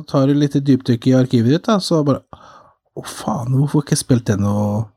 [0.08, 2.22] tar du litt dypdykk i arkivet ditt, da, så bare
[2.96, 4.88] Å, faen, hvorfor har jeg ikke spilt den og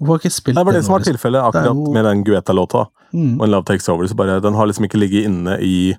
[0.00, 0.62] Hvorfor har jeg ikke spilt den?
[0.62, 2.86] Det var det som var tilfellet akkurat jo- med den Guetta-låta.
[3.14, 3.38] Mm.
[3.40, 4.06] When Love Takes Over.
[4.06, 5.94] Så bare, den har liksom ikke ligget inne i,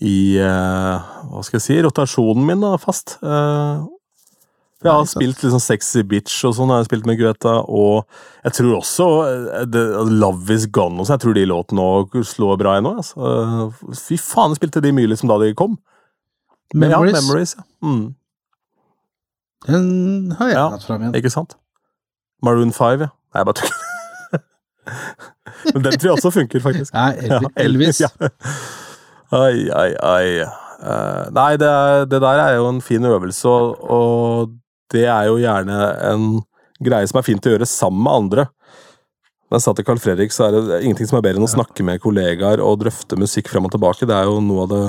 [0.00, 1.76] i uh, Hva skal jeg si?
[1.84, 3.18] Rotasjonen min, da, fast.
[3.22, 3.84] Uh,
[4.84, 8.06] Jeg har spilt liksom Sexy Bitch og sånn, har jeg spilt med Guetta, og
[8.46, 9.82] jeg tror også eh, det,
[10.22, 12.92] Love Is Gone og sånn, jeg tror de låtene òg slår bra ennå.
[13.02, 13.72] Altså.
[13.98, 15.74] Fy faen, jeg spilte de mye liksom da de kom.
[16.78, 17.66] Memories, Ja, Memories, ja.
[17.82, 18.04] Mm,
[19.66, 20.68] den har jeg Ja.
[20.70, 21.14] dratt fram igjen.
[21.18, 21.56] ikke sant?
[22.46, 23.10] Maroon 5, ja.
[23.34, 23.87] Nei, jeg bare tuller.
[25.74, 26.94] Men den tror jeg også funker, faktisk.
[26.94, 28.02] Nei, Elvis.
[28.04, 28.10] Ja.
[29.34, 30.26] Ai, ai, ai.
[30.78, 31.72] Eh, nei, det,
[32.12, 34.54] det der er jo en fin øvelse, og,
[34.88, 36.28] det er jo gjerne en
[36.80, 38.44] greie som er fint å gjøre sammen med andre.
[39.48, 41.50] Da jeg sa til Carl Fredrik, så er det ingenting som er bedre enn å
[41.50, 44.08] snakke med kollegaer og drøfte musikk frem og tilbake.
[44.08, 44.82] Det er jo noe av det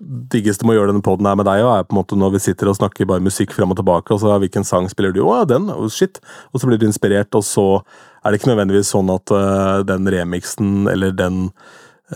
[0.00, 2.42] diggeste med å gjøre denne poden her med deg, er på en måte når vi
[2.46, 5.20] sitter og snakker bare musikk frem og tilbake, og så hvilken sang spiller du?
[5.26, 6.22] Å, ja, den, oh, shit.
[6.50, 7.66] Og så blir du inspirert, og så
[8.24, 11.42] er det ikke nødvendigvis sånn at uh, den remixen eller den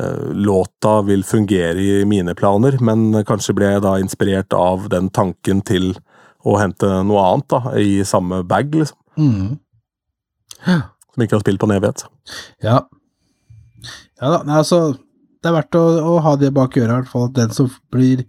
[0.00, 5.12] uh, låta vil fungere i mine planer, men kanskje ble jeg da inspirert av den
[5.12, 5.92] tanken til
[6.44, 9.00] å hente noe annet da, i samme bag, liksom.
[9.20, 9.54] Mm.
[10.64, 12.08] Som ikke har spilt på en evighet.
[12.64, 12.80] Ja.
[14.20, 14.86] ja da, altså
[15.44, 17.26] Det er verdt å, å ha det bak øret, i hvert fall.
[17.36, 18.22] Den som blir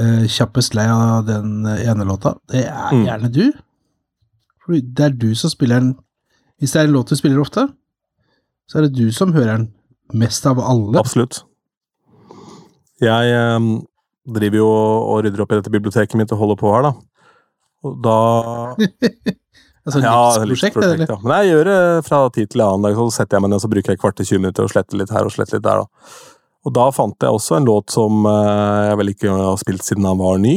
[0.00, 3.02] eh, kjappest lei av den ene låta, det er Mm.
[3.04, 3.42] gjerne du.
[4.64, 5.92] For det er du som spiller den
[6.58, 7.66] Hvis det er en låt du spiller ofte,
[8.66, 9.66] så er det du som hører den
[10.16, 10.96] mest av alle.
[10.98, 11.42] Absolutt.
[13.04, 13.66] Jeg eh,
[14.32, 16.94] driver jo og rydder opp i dette biblioteket mitt og holder på her, da.
[17.84, 18.16] Og da
[19.86, 21.18] Altså Ja, livsprosjekt, livsprosjekt, ja.
[21.22, 22.96] Men jeg gjør det fra tid til annen.
[22.98, 24.98] Så setter jeg meg ned og så bruker jeg kvart til 20 minutter og sletter
[24.98, 25.84] litt her og sletter litt der.
[25.84, 26.16] da.
[26.66, 30.08] Og da fant jeg også en låt som eh, jeg vel ikke har spilt siden
[30.08, 30.56] han var ny.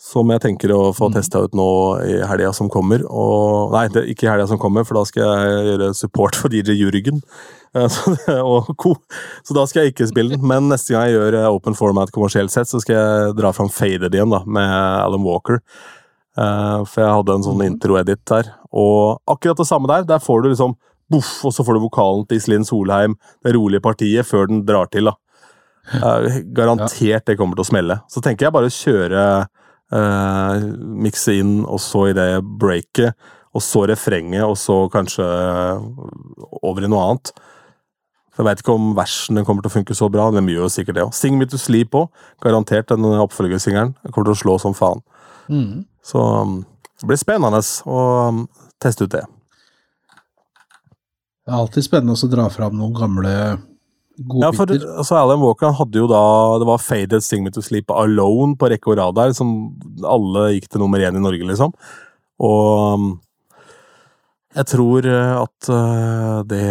[0.00, 1.14] Som jeg tenker å få Mhm.
[1.16, 1.68] testa ut nå
[2.04, 3.02] i helga som kommer.
[3.08, 6.48] Og, nei, det, ikke i helga som kommer, for da skal jeg gjøre support for
[6.52, 7.20] DJ Jürgen.
[7.76, 8.94] Eh, Så, og co.
[9.44, 10.44] så da skal jeg ikke spille den.
[10.46, 13.68] Men neste gang jeg gjør eh, open format kommersielt sett, så skal jeg dra fram
[13.72, 15.60] Faded igjen, da, med Alan Walker.
[16.38, 17.66] Eh, for jeg hadde en sånn Mhm.
[17.80, 18.54] intro-edit der.
[18.72, 20.04] Og akkurat det samme der.
[20.04, 20.76] Der får du liksom
[21.10, 24.86] boff, og så får du vokalen til Iselin Solheim, det rolige partiet, før den drar
[24.90, 25.04] til.
[25.04, 25.14] da.
[25.92, 28.00] Eh, garantert det kommer til å smelle.
[28.08, 29.48] Så tenker jeg bare å kjøre
[29.92, 33.12] eh, Mikse inn, og så i det breaket,
[33.52, 35.24] og så refrenget, og så kanskje
[36.62, 37.32] over i noe annet.
[38.30, 40.68] For Jeg veit ikke om versene kommer til å funke så bra, men de gjør
[40.68, 41.12] jo sikkert det òg.
[41.14, 42.08] Sing Me To Sleep òg.
[42.40, 43.96] Garantert den oppfølgersingelen.
[44.12, 45.02] Kommer til å slå som faen.
[45.50, 45.84] Mm.
[46.04, 46.60] Så um,
[47.00, 48.44] det blir spennende å um,
[48.82, 49.24] teste ut det.
[51.44, 53.32] Det er alltid spennende å dra fram noen gamle
[54.38, 56.20] Ja, for altså, Alan Walker hadde jo da
[56.60, 59.72] Det var Faded Sing Me To Sleep Alone på rekke og rad der, som
[60.04, 61.72] alle gikk til nummer én i Norge, liksom.
[62.44, 63.08] Og um,
[64.56, 66.62] jeg tror uh, at uh, det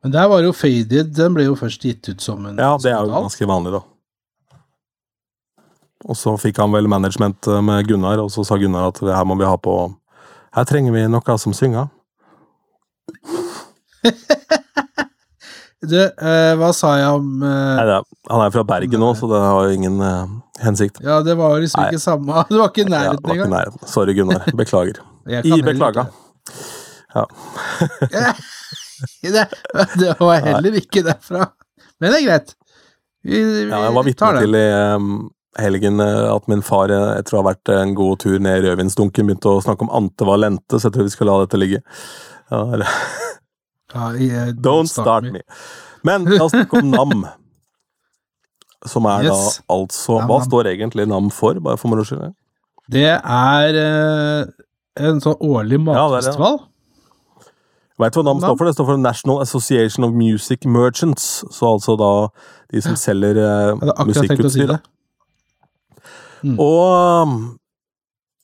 [0.00, 2.94] Men der var jo Faded, den ble jo først gitt ut som en Ja, det
[2.94, 3.84] er jo ganske vanlig, da.
[6.08, 9.26] Og så fikk han vel management uh, med Gunnar, og så sa Gunnar at her
[9.28, 9.76] må vi ha på
[10.56, 11.90] Her trenger vi noe som synger.
[15.80, 19.30] Du, eh, hva sa jeg om eh, Nei, er, han er fra Bergen nå, så
[19.30, 20.28] det har jo ingen uh,
[20.60, 21.00] hensikt.
[21.00, 21.86] Ja, det var liksom Nei.
[21.88, 23.78] ikke samme Det var ikke i nærheten ja, engang.
[23.88, 24.44] Sorry, Gunnar.
[24.60, 25.00] Beklager.
[25.24, 26.04] I beklaga.
[27.14, 27.24] Ja.
[29.24, 29.46] det,
[30.00, 31.48] det var heller ikke derfra.
[32.00, 32.54] Men det er greit.
[33.24, 34.64] Vi, vi Ja, jeg var vitne til i
[34.96, 35.08] um,
[35.58, 38.68] helgen eh, at min far, eh, etter å ha vært en god tur ned i
[38.68, 41.82] rødvinsdunken, begynte å snakke om antevalente, så jeg tror vi skal la dette ligge.
[43.90, 45.40] Eh, Don't start me.
[46.06, 47.24] Men la oss snakke om NAM.
[48.86, 49.34] Som er da
[49.68, 52.30] altså Hva står egentlig NAM for, bare for moro skyld?
[52.90, 54.52] Det er eh,
[55.02, 56.60] en sånn årlig matfestival.
[58.00, 58.70] Veit du hva NAM står for?
[58.70, 61.26] Det står for National Association of Music Merchants.
[61.50, 62.12] Så altså da
[62.72, 63.74] de som selger eh,
[64.06, 64.78] musikkutstyr.
[66.42, 66.56] Mm.
[66.62, 67.34] Og um,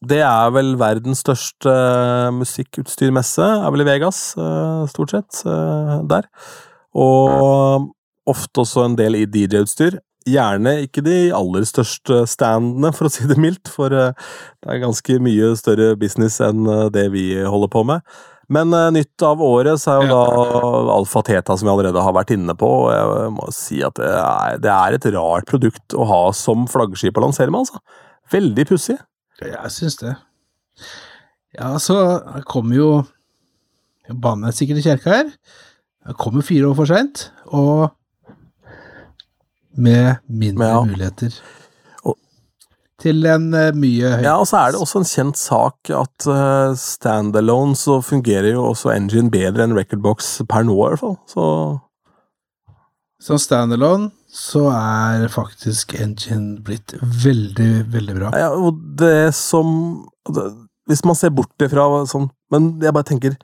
[0.06, 6.02] det er vel verdens største uh, musikkutstyrmesse, er vel i Vegas, uh, stort sett, uh,
[6.08, 6.28] der.
[6.96, 7.88] Og um,
[8.28, 9.98] ofte også en del i DJ-utstyr.
[10.26, 14.08] Gjerne ikke de aller største standene, for å si det mildt, for det
[14.66, 18.02] er ganske mye større business enn det vi holder på med.
[18.52, 22.14] Men uh, nytt av året så er jo da Alfa Teta, som vi allerede har
[22.14, 22.68] vært inne på.
[22.86, 26.68] og Jeg må si at det er, det er et rart produkt å ha som
[26.70, 27.82] flaggskip å lansere med, altså.
[28.30, 28.96] Veldig pussig.
[29.42, 30.14] Jeg syns det.
[31.56, 31.96] Ja, så
[32.48, 32.88] kommer jo
[34.06, 35.30] Banen er sikkert i kjerka her.
[36.06, 37.88] Jeg kommer fire år for seint, og
[39.76, 40.82] med mindre Ja.
[40.86, 41.34] muligheter.
[43.06, 46.26] Til en eh, mye høyere Ja, og så er det også en kjent sak at
[46.26, 51.18] uh, standalone så fungerer jo også engine bedre enn recordbox per nå, i hvert fall.
[51.30, 51.44] Så
[53.22, 58.32] Som standalone så er faktisk Engine blitt veldig, veldig bra.
[58.36, 60.08] Ja, og det som
[60.90, 63.38] Hvis man ser bort ifra sånn Men jeg bare tenker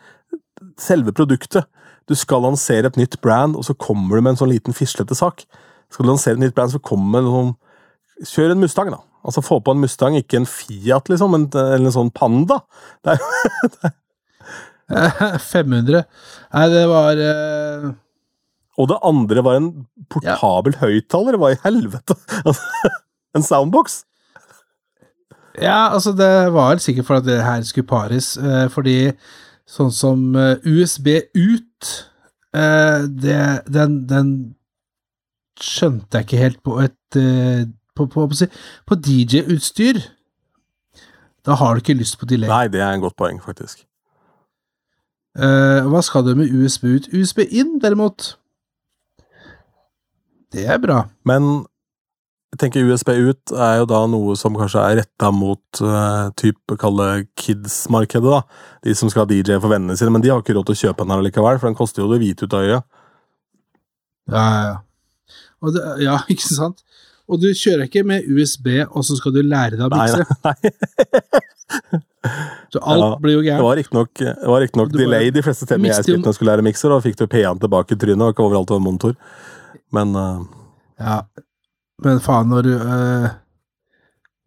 [0.78, 1.64] Selve produktet.
[2.10, 5.14] Du skal lansere et nytt brand, og så kommer du med en sånn liten fislete
[5.14, 5.44] sak.
[5.90, 7.52] Skal du lansere et nytt brand, så kommer det noen
[8.26, 9.00] Kjør en Mustang, da.
[9.22, 12.60] Altså Få på en Mustang, ikke en Fiat, liksom, en, eller en sånn Panda.
[13.04, 13.18] Det er,
[15.40, 16.02] 500.
[16.54, 17.92] Nei, det var uh...
[18.76, 19.70] og det andre var en
[20.12, 21.38] portabel høyttaler.
[21.40, 22.18] Hva i helvete?
[23.36, 24.02] en soundbox?
[25.60, 29.12] Ja, altså, det var sikkert for at det her skulle pares, uh, fordi
[29.68, 31.92] sånn som uh, USB ut
[32.54, 34.32] eh, det, den, den
[35.62, 37.64] skjønte jeg ikke helt på et eh,
[37.96, 38.50] På, på, på,
[38.88, 40.00] på DJ-utstyr.
[41.46, 42.48] Da har du ikke lyst på delay.
[42.50, 43.84] Nei, det er en godt poeng, faktisk.
[45.32, 47.10] Uh, hva skal du med USB ut?
[47.12, 48.34] USB inn, derimot.
[50.52, 51.06] Det er bra.
[51.28, 51.64] Men
[52.52, 56.76] jeg tenker USB ut er jo da noe som kanskje er retta mot uh, type
[56.80, 58.42] kalle kids-markedet, da.
[58.84, 60.82] De som skal ha DJ for vennene sine, men de har ikke råd til å
[60.82, 62.90] kjøpe den her likevel, for den koster jo det hvite ut av øyet.
[64.32, 65.72] Ja, ja, ja.
[65.72, 66.84] Det, ja, ikke sant?
[67.32, 70.24] Og du kjører ikke med USB, og så skal du lære deg å mikse.
[70.44, 72.02] Nei, nei.
[72.72, 76.04] så alt Ja, blir jo Det var riktignok riktig Du delay de fleste stedene jeg
[76.04, 78.44] spilte når jeg skulle lære mikser, og fikk du P1 tilbake i trynet, og ikke
[78.46, 79.16] overalt var monitor.
[79.96, 80.42] Men uh,
[81.00, 81.22] Ja,
[82.04, 83.28] men faen, når du uh,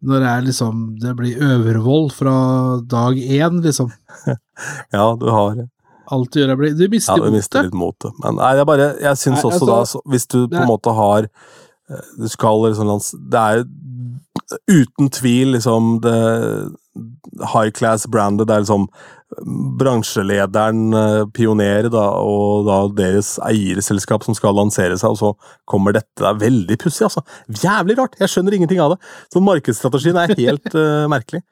[0.06, 2.36] Når det er liksom Det blir overvold fra
[2.86, 3.90] dag én, liksom.
[4.96, 5.66] ja, du har
[6.06, 7.70] Alt du gjør, er bli Du Ja, mister du mister motet.
[7.70, 8.18] litt motet.
[8.22, 10.94] Men nei, jeg bare Jeg syns også altså, da, så, hvis du på en måte
[10.94, 11.30] har
[12.18, 12.90] Du skal liksom.
[13.30, 13.66] Det er
[14.70, 16.16] uten tvil liksom det
[17.52, 18.46] high class-brandet.
[18.48, 18.86] Det er liksom
[19.80, 25.32] bransjelederen, eh, pioner, da, og da deres eierselskap som skal lansere seg, og så
[25.68, 26.22] kommer dette.
[26.22, 27.24] Det er veldig pussig, altså.
[27.50, 28.16] Jævlig rart!
[28.20, 29.00] Jeg skjønner ingenting av det.
[29.32, 31.42] Så markedsstrategien er helt uh, merkelig.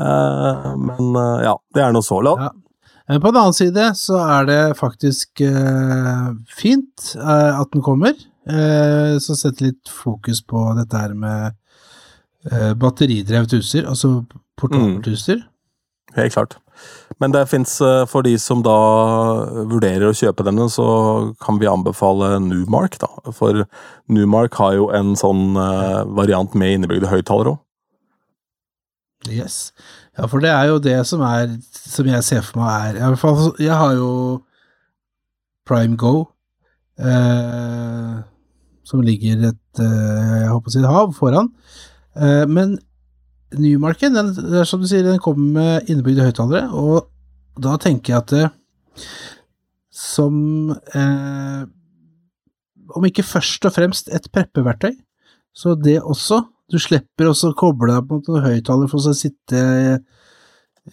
[0.00, 2.22] Uh, men uh, ja, det er nå så.
[2.24, 2.50] La, Ja.
[3.10, 5.40] På den annen side så er det faktisk
[6.46, 8.14] fint at den kommer.
[8.50, 11.54] Øh, så setter litt fokus på dette her med
[12.50, 14.24] eh, batteridrevet utstyr, altså
[14.60, 15.46] portabelt Mm.
[16.16, 16.56] Helt klart.
[17.20, 17.76] Men det fins,
[18.10, 18.74] for de som da
[19.68, 20.86] vurderer å kjøpe denne, så
[21.44, 23.06] kan vi anbefale Numark, da.
[23.36, 23.62] For
[24.10, 27.60] Numark har jo en sånn eh, variant med innebygde høyttalere òg.
[29.28, 29.72] Yes.
[30.16, 33.02] Ja, for det er jo det som er Som jeg ser for meg er i
[33.04, 34.40] hvert fall, Jeg har jo
[35.68, 36.24] Prime Go,
[36.98, 38.22] eh,
[38.90, 41.50] som ligger et eh, Jeg håper å si hav foran.
[42.18, 42.78] Eh, men
[43.58, 47.08] Newmarken, den, er som du sier, den kommer med innebygde høyttalere, og
[47.60, 48.44] da tenker jeg at det,
[49.90, 51.64] som eh,
[52.90, 54.96] Om ikke først og fremst et preppeverktøy,
[55.54, 56.40] så det også.
[56.70, 59.60] Du slipper også å koble deg på noen høyttaler for å sitte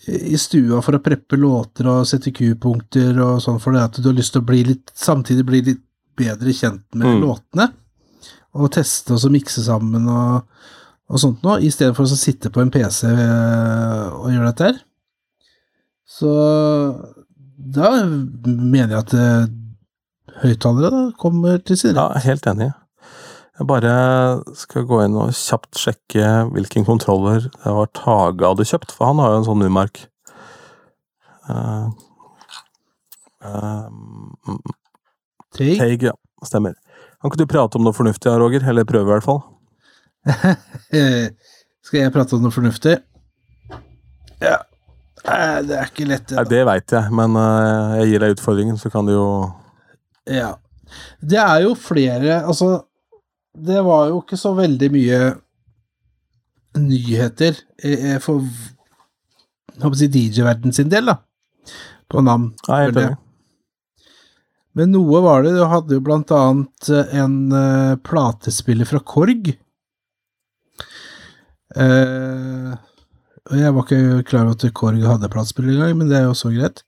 [0.06, 4.10] i stua for å preppe låter og sette Q-punkter og sånn, for det at du
[4.10, 5.84] har lyst til å bli litt, samtidig bli litt
[6.18, 7.22] bedre kjent med Mm.
[7.24, 7.68] låtene.
[8.58, 10.48] Og teste og så mikse sammen og,
[11.08, 14.82] og sånt noe, i stedet for å sitte på en PC og gjøre dette her.
[16.08, 16.32] Så
[17.58, 19.48] da mener jeg at eh,
[20.44, 22.24] høyttalere kommer til sin Ja, rett.
[22.28, 22.72] helt enig.
[23.58, 23.94] Jeg bare
[24.56, 29.22] skal gå inn og kjapt sjekke hvilken kontroller det var Tage hadde kjøpt, for han
[29.24, 30.04] har jo en sånn Numark.
[31.50, 31.90] Uh,
[33.42, 33.90] uh,
[35.58, 35.80] Teig?
[35.80, 36.14] Teig, ja.
[36.46, 36.78] Stemmer.
[37.22, 38.66] Kan ikke du prate om noe fornuftig, Roger?
[38.70, 39.42] Eller prøve, i hvert fall.
[40.94, 41.30] Eh,
[41.88, 42.98] Skal jeg prate om noe fornuftig?
[44.44, 44.58] Ja.
[45.24, 46.62] Eh, Det er ikke lett, Nei, det.
[46.68, 49.28] veit jeg, men eh, jeg gir deg utfordringen, så kan du jo.
[50.30, 50.54] Ja.
[51.20, 52.68] Det er jo flere Altså,
[53.58, 55.20] det var jo ikke så veldig mye
[56.78, 58.44] nyheter eh, for
[59.82, 61.18] å si DJ-verden sin del, da.
[62.12, 62.52] På NAM.
[62.70, 63.16] Nei, jeg.
[64.78, 65.56] Men noe var det.
[65.58, 69.50] Du hadde jo blant annet eh, en uh, platespiller fra Korg.
[71.78, 72.76] Uh,
[73.58, 76.54] jeg var ikke klar over at Korg hadde platespiller engang, men det er jo så
[76.54, 76.84] greit.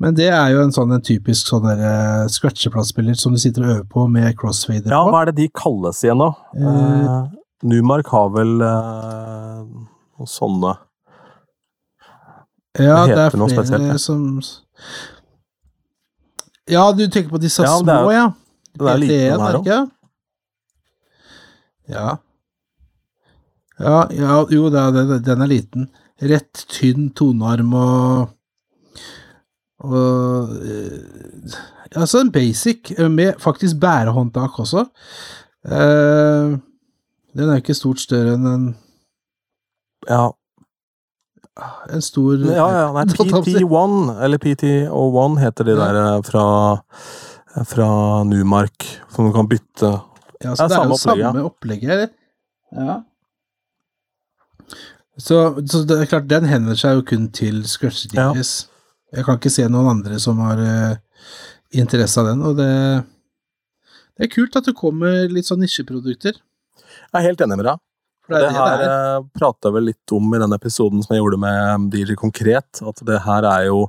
[0.00, 3.74] Men det er jo en sånn en typisk sånn uh, scratcheplatespiller som du sitter og
[3.74, 4.94] øver på med crossfader på.
[4.94, 6.32] Ja, hva er det de kalles igjen, da?
[6.56, 7.28] Uh,
[7.68, 10.72] Numark har vel noen sånne
[12.80, 14.00] Ja, hva det er flere det?
[14.00, 14.22] som
[16.70, 18.26] Ja, du tenker på disse Ja, små, er ja.
[18.78, 19.80] Den er liten, den her er det ikke?
[21.90, 22.08] Ja.
[23.80, 25.88] Ja, ja, jo, det er, den er liten.
[26.20, 28.28] Rett, tynn tonearm og
[29.80, 31.54] og eh,
[31.96, 34.84] Altså en basic, eh, med faktisk bærehåndtak også.
[35.64, 36.56] Uh,
[37.36, 38.68] den er ikke stort større enn en,
[40.08, 40.30] Ja,
[41.90, 45.84] en stor ja, ja nei, PT1, eller PT01 heter de Ja.
[45.84, 46.44] der eh, fra,
[47.66, 47.90] fra
[48.24, 49.90] Numark, som du kan bytte.
[49.90, 50.06] Ja,
[50.40, 52.10] Ja, så det er samme jo opplegg, samme opplegget, eller?
[52.72, 52.94] Ja.
[55.20, 55.36] Så,
[55.68, 58.30] så det er klart, den henvender seg jo kun til scratch Ja.
[59.10, 60.96] Jeg kan ikke se noen andre som har uh,
[61.76, 62.70] interesse av den, og det
[64.16, 66.36] Det er kult at det kommer litt sånn nisjeprodukter.
[66.36, 67.78] Jeg er helt enig med deg.
[68.30, 68.94] For det Det er det her er.
[69.18, 72.80] eh, prata jeg vel litt om i den episoden som jeg gjorde med DJ Konkret,
[72.86, 73.80] at det her er jo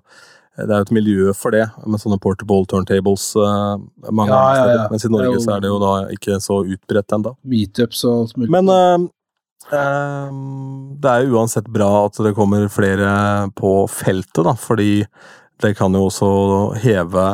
[0.58, 3.78] det er jo et miljø for det, med sånne portable turntables uh,
[4.12, 4.88] mange Ja, ja, ja.
[4.92, 7.32] Mens i Norge jo- så er det jo da ikke så utbredt ennå.
[7.48, 8.52] Meetups og alt mulig.
[8.52, 9.08] Men uh,
[9.72, 10.30] uh,
[11.02, 15.06] det er jo uansett bra at det kommer flere på feltet, da, fordi
[15.62, 16.30] det kan jo også
[16.84, 17.26] heve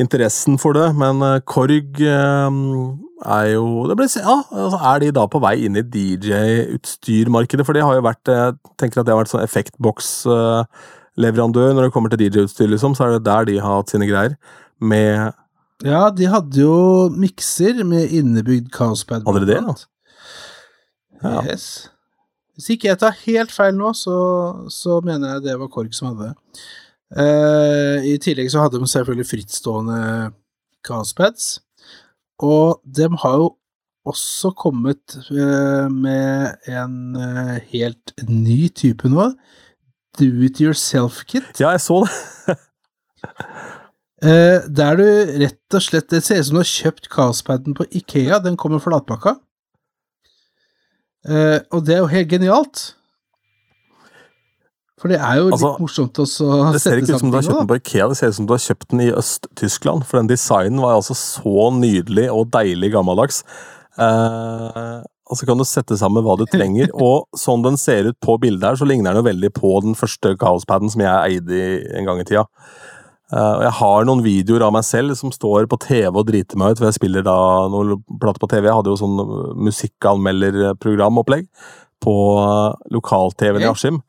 [0.00, 0.88] interessen for det.
[0.96, 2.50] Men eh, Korg eh,
[3.26, 7.66] er jo det ble, ja, altså Er de da på vei inn i DJ-utstyrmarkedet?
[7.66, 8.50] For det har jo vært Jeg
[8.80, 12.92] tenker at det har vært sånn effektboks-leverandør når det kommer til DJ-utstyr, liksom.
[12.96, 14.32] Så er det der de har hatt sine greier.
[14.80, 15.12] Med
[15.84, 19.22] Ja, de hadde jo mikser med innebygd kaospad.
[19.28, 19.62] Hadde de det,
[21.20, 21.40] Ja.
[21.44, 21.90] Yes.
[22.56, 24.16] Hvis ikke jeg tar helt feil nå, så,
[24.68, 26.34] så mener jeg det var Korg som hadde det.
[27.10, 30.00] Uh, I tillegg så hadde de selvfølgelig frittstående
[30.86, 31.58] kaospads,
[32.40, 33.48] og de har jo
[34.08, 39.30] også kommet eh, med en eh, helt ny type nå.
[40.18, 41.60] Do it yourself-kit.
[41.60, 42.58] Ja, jeg så det.
[44.20, 45.04] Eh, der du
[45.40, 48.36] rett og slett Det ser ut som du har kjøpt Kaospaden på Ikea.
[48.44, 49.32] Den kommer flatpakka.
[51.72, 52.82] Og det er jo helt genialt.
[55.00, 57.38] For det er jo Altså, litt morsomt også å Det ser ikke ut som du
[57.38, 60.04] har kjøpt den på Ikea, det ser ut som du har kjøpt den i Øst-Tyskland.
[60.08, 63.40] For den designen var altså så nydelig og deilig gammeldags.
[63.96, 66.92] Eh, og så kan du sette sammen hva du trenger.
[66.92, 69.96] og sånn den ser ut på bildet her, så ligner den jo veldig på den
[69.98, 72.44] første Kaospaden som jeg eide en gang i tida.
[73.30, 76.74] Uh, jeg har noen videoer av meg selv som står på TV og driter meg
[76.74, 77.36] ut, for jeg spiller da
[77.70, 78.66] noen plater på TV.
[78.66, 79.20] Jeg hadde jo sånn
[79.70, 81.46] musikkanmelderprogramopplegg
[82.00, 83.68] på eh, lokal-TV-en i.
[83.68, 84.00] Askim.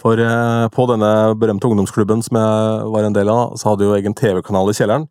[0.00, 3.96] For eh, på denne berømte ungdomsklubben som jeg var en del av, så hadde jo
[3.98, 5.06] egen TV-kanal i kjelleren.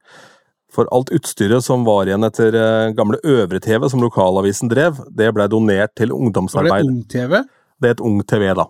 [0.73, 5.47] For alt utstyret som var igjen etter eh, gamle Øvre-TV, som lokalavisen drev, det ble
[5.49, 6.89] donert til Var det ungdomsarbeid.
[6.89, 7.39] Ung-TV?
[7.79, 8.67] Det er et Ung TV, da.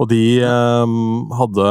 [0.00, 0.96] Og de eh,
[1.38, 1.68] hadde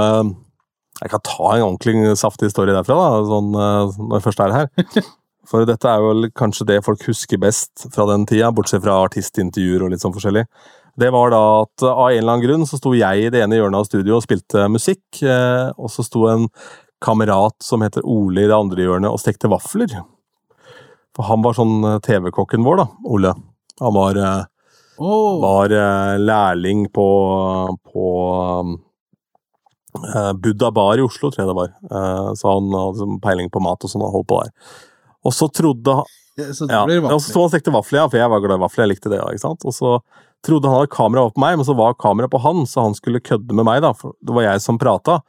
[1.02, 4.58] Jeg kan ta en ordentlig saftig historie derfra, da, sånn, eh, når jeg først er
[4.60, 4.72] her.
[5.50, 9.84] For dette er vel kanskje det folk husker best fra den tida, bortsett fra artistintervjuer
[9.84, 10.46] og litt sånn forskjellig.
[11.00, 13.58] Det var da at av en eller annen grunn så sto jeg i det ene
[13.58, 16.48] hjørnet av studio og spilte musikk, eh, og så sto en
[17.04, 19.96] kamerat som heter Ole i det andre hjørnet og stekte vafler.
[21.18, 23.34] For han var sånn eh, TV-kokken vår, da, Ole.
[23.82, 24.20] Han var
[25.02, 25.42] oh.
[25.42, 25.74] Var
[26.22, 27.08] lærling på,
[27.90, 28.08] på
[30.38, 31.72] Buddha Bar i Oslo, tror jeg det var.
[32.38, 34.54] Så han hadde sånn peiling på mat og sånn, og holdt på der.
[35.26, 38.18] Og så trodde han så ja, og så sto han og stekte vafler, ja, for
[38.18, 39.20] jeg var glad i vafler, jeg likte det.
[39.20, 39.66] ja, ikke sant?
[39.70, 39.92] Og så
[40.46, 42.96] trodde han hadde kamera opp på meg, men så var kameraet på han, så han
[42.98, 43.94] skulle kødde med meg, da.
[43.98, 45.20] For det var jeg som prata.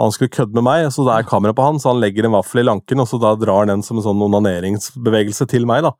[0.00, 2.36] Han skulle kødde med meg, så da er kamera på han, så han legger en
[2.36, 5.84] vaffel i lanken, og så da drar han den som en sånn onaneringsbevegelse til meg,
[5.88, 5.94] da.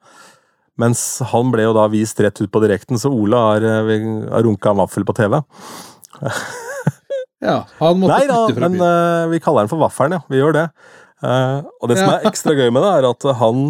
[0.80, 4.46] Mens han ble jo da vist rett ut på direkten, så Ola har, eh, har
[4.46, 5.42] runka en vaffel på TV.
[7.42, 10.22] Ja, han måtte Nei da, flytte fra men eh, vi kaller den for Vaffelen, ja.
[10.30, 10.68] Vi gjør det.
[11.22, 13.66] Uh, og det som er ekstra gøy med det, er at han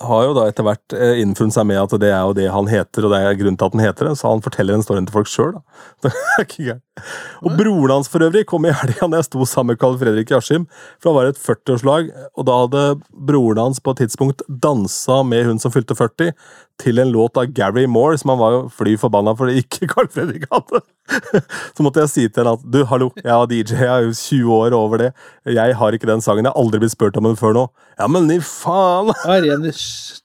[0.00, 2.68] har jo da etter hvert uh, innfunnet seg med at det er jo det han
[2.70, 5.08] heter, og det er grunnen til at han heter det, så han forteller den storyen
[5.08, 5.62] til folk sjøl, da.
[6.02, 7.04] Det ikke galt
[7.44, 10.32] Og broren hans for øvrig kom i helga da jeg sto sammen med Carl Fredrik
[10.32, 10.64] i Askim,
[10.96, 15.46] for han var et 40-årslag, og da hadde broren hans på et tidspunkt dansa med
[15.50, 16.32] hun som fylte 40,
[16.82, 20.08] til en låt av Gary Moore, som han var jo fly forbanna fordi ikke Carl
[20.12, 20.82] Fredrik hadde.
[21.76, 24.16] Så måtte jeg si til henne at du, hallo, jeg har DJ, jeg er jo
[24.18, 25.12] 20 år over det,
[25.58, 27.64] jeg har ikke den sangen, jeg har aldri blitt spurt om den før nå.
[28.00, 29.12] Ja, men i faen!
[29.22, 30.20] Av ren nys-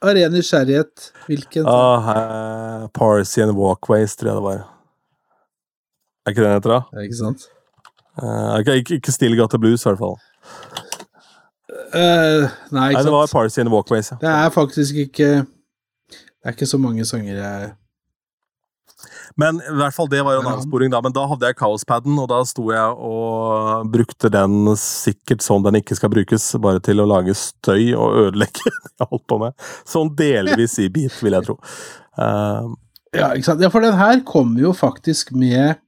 [0.00, 4.62] nysgjerrighet, hvilken Ah, uh, Parsi and Walkways, tror jeg det var.
[6.24, 6.82] Er ikke det den heter, da?
[6.96, 7.48] Ja, Ikke sant?
[8.20, 10.16] Uh, ikke, ikke, ikke Still Got Blues, i hvert fall.
[11.90, 13.36] Uh, nei, Nei, det var sant.
[13.36, 14.18] Parsi and Walkways, ja.
[14.22, 15.30] Det er faktisk ikke
[16.40, 17.70] Det er ikke så mange sanger jeg
[19.40, 21.00] Men i hvert fall, det var en avsporing, da.
[21.04, 25.80] Men da hadde jeg kaospaden, og da sto jeg og brukte den sikkert sånn den
[25.80, 29.56] ikke skal brukes, bare til å lage støy og ødelegge det jeg holdt på med.
[29.88, 31.58] Sånn delvis i bit, vil jeg tro.
[32.20, 32.72] Uh,
[33.16, 33.62] Ja, ikke sant?
[33.62, 35.80] Ja, for den her kommer jo faktisk med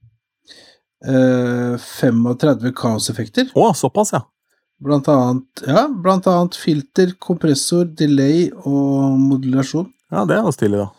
[1.07, 3.51] uh, 35 kaoseffekter.
[3.55, 4.25] Å, såpass, ja.
[4.83, 9.87] Blant annet, ja, blant annet filter, kompressor, delay og modulasjon.
[10.13, 10.89] Ja, det er jo stilig, da.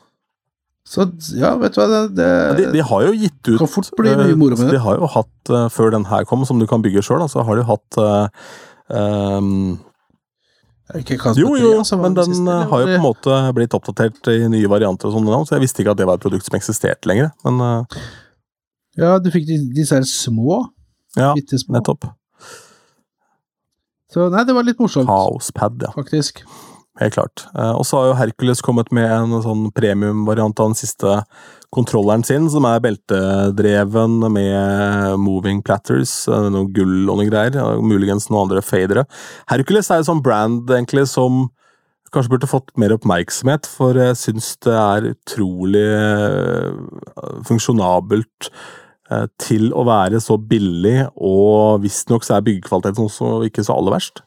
[0.84, 1.06] Så
[1.38, 3.88] ja, vet du hva, det, det Ja, de, de har jo gitt ut Kan fort
[3.96, 4.74] bli mye eh, moro med det.
[4.76, 7.44] De har jo hatt, eh, før den her kom, som du kan bygge sjøl, så
[7.46, 7.98] har de hatt
[11.22, 11.70] kast Jo, jo,
[12.02, 15.32] men den siste, har jo på en måte blitt oppdatert i nye varianter og sånne
[15.32, 17.32] navn, så jeg visste ikke at det var et produkt som eksisterte lenger.
[17.48, 17.86] Men
[19.00, 20.66] Ja, du fikk disse her små,
[21.16, 21.78] ja, bitte små.
[21.78, 22.10] nettopp.
[24.12, 25.94] Så nei, det var litt morsomt, Kaospad, ja.
[25.96, 26.44] faktisk.
[27.00, 27.42] Helt klart.
[27.58, 31.16] Eh, og så har jo Hercules kommet med en sånn premiumvariant av den siste
[31.74, 37.82] kontrolleren sin, som er beltedreven med moving platters, eh, noe gull og noe greier, og
[37.82, 39.06] muligens noen andre fadere.
[39.50, 41.48] Hercules er jo sånn brand egentlig som
[42.14, 46.78] kanskje burde fått mer oppmerksomhet, for jeg syns det er utrolig eh,
[47.48, 48.52] funksjonabelt
[49.38, 54.22] til å være så billig, og visstnok så er byggekvaliteten også ikke så aller verst.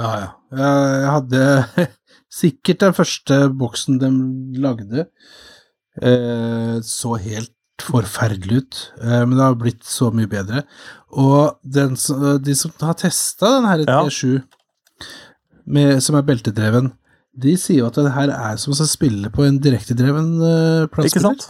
[0.00, 0.28] Ja, ja.
[0.56, 1.86] Jeg hadde
[2.40, 4.10] sikkert den første boksen de
[4.62, 5.06] lagde,
[6.00, 10.64] eh, så helt forferdelig ut, eh, men det har blitt så mye bedre.
[11.10, 11.96] Og den,
[12.44, 14.00] de som har testa den her Ja.
[14.06, 14.40] T7,
[15.70, 16.92] med, som er beltedreven,
[17.40, 21.22] de sier jo at det her er som å spille på en direktedreven uh, Ikke
[21.22, 21.46] sant?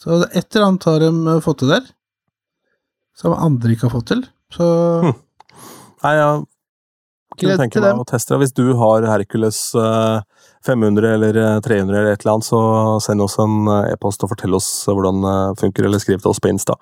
[0.00, 1.88] Så et eller annet har de eh, fått til der,
[3.16, 4.22] som andre ikke har fått til.
[4.54, 4.68] Så
[5.04, 5.16] Hm.
[6.00, 6.46] Nei, jeg
[7.40, 8.40] kunne tenke meg å teste det.
[8.44, 10.20] Hvis du har Hercules eh,
[10.66, 12.60] 500 eller eh, 300 eller et eller annet, så
[13.04, 16.32] send oss en eh, e-post og fortell oss eh, hvordan det funker, eller skriv til
[16.32, 16.76] oss på Insta.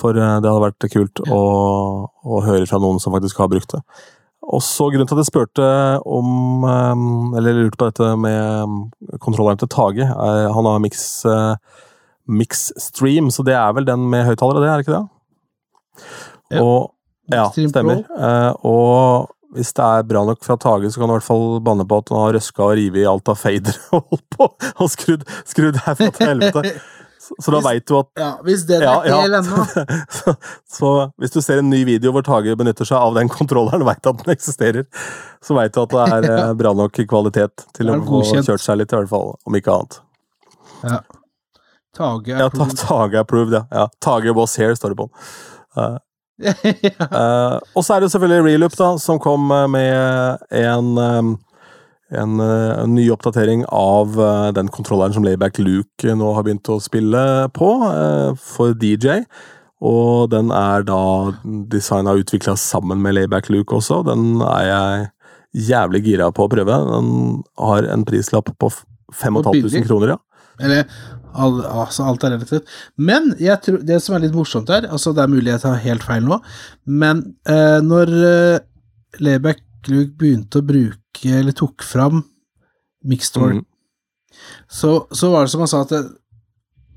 [0.00, 1.42] For eh, det hadde vært kult å,
[2.06, 3.82] å høre fra noen som faktisk har brukt det.
[4.50, 5.66] Også grunnen til at jeg spurte
[6.08, 7.02] om eh,
[7.38, 10.06] Eller lurte på dette med eh, kontrolleren til Tage.
[10.06, 11.82] Han har Mix, eh,
[12.30, 16.08] Mix Stream, så det er vel den med høyttalere, det, er det ikke det?
[16.56, 16.64] Ja.
[16.64, 16.90] Og,
[17.32, 18.02] ja, stemmer.
[18.16, 21.60] Eh, og hvis det er bra nok fra Tage, så kan du i hvert fall
[21.66, 24.46] banne på at han har røska og revet i alt av fader og holdt på
[24.84, 26.74] og skrudd, skrudd herfra til helvete.
[27.20, 29.18] Så, så da veit du at ja, hvis det er Ja, ja.
[29.20, 29.60] hel ennå
[30.16, 30.32] så,
[30.66, 30.88] så
[31.20, 34.08] hvis du ser en ny video hvor Tage benytter seg av den kontrolleren, og veit
[34.08, 34.86] at den eksisterer,
[35.44, 38.80] så veit du at det er eh, bra nok kvalitet til å få kjørt seg
[38.80, 39.34] litt, i hvert fall.
[39.46, 40.00] Om ikke annet.
[40.88, 41.02] ja.
[42.00, 43.62] Tage Ja, er ta, Tage approved, ja.
[43.74, 43.84] ja.
[44.02, 45.30] Tage was here, står det på den.
[45.76, 45.96] Eh,
[46.40, 46.54] ja.
[47.20, 51.30] Eh, og så er det selvfølgelig Reloop, da, som kom eh, med en, eh,
[52.20, 54.18] en, eh, en ny oppdatering av
[54.56, 57.22] den kontrolleren som Layback Luke nå har begynt å spille
[57.56, 59.24] på, uh, for DJ.
[59.80, 61.02] Og den er da
[61.72, 64.02] designa og utvikla sammen med Layback Luke også.
[64.04, 65.06] Den er jeg
[65.70, 66.80] jævlig gira på å prøve.
[66.90, 68.68] Den har en prislapp på
[69.16, 70.20] 5500 kroner, ja.
[70.60, 70.84] Eller
[71.34, 72.68] all, altså, alt er relativt.
[72.96, 73.32] Men
[73.64, 76.26] tror, det som er litt morsomt her altså Det er mulig jeg tar helt feil
[76.26, 76.40] nå,
[76.86, 82.24] men eh, når eh, Luke begynte å bruke, eller tok fram
[83.04, 83.64] Mixtor Mm.
[84.68, 86.02] så, så var det som han sa, at det,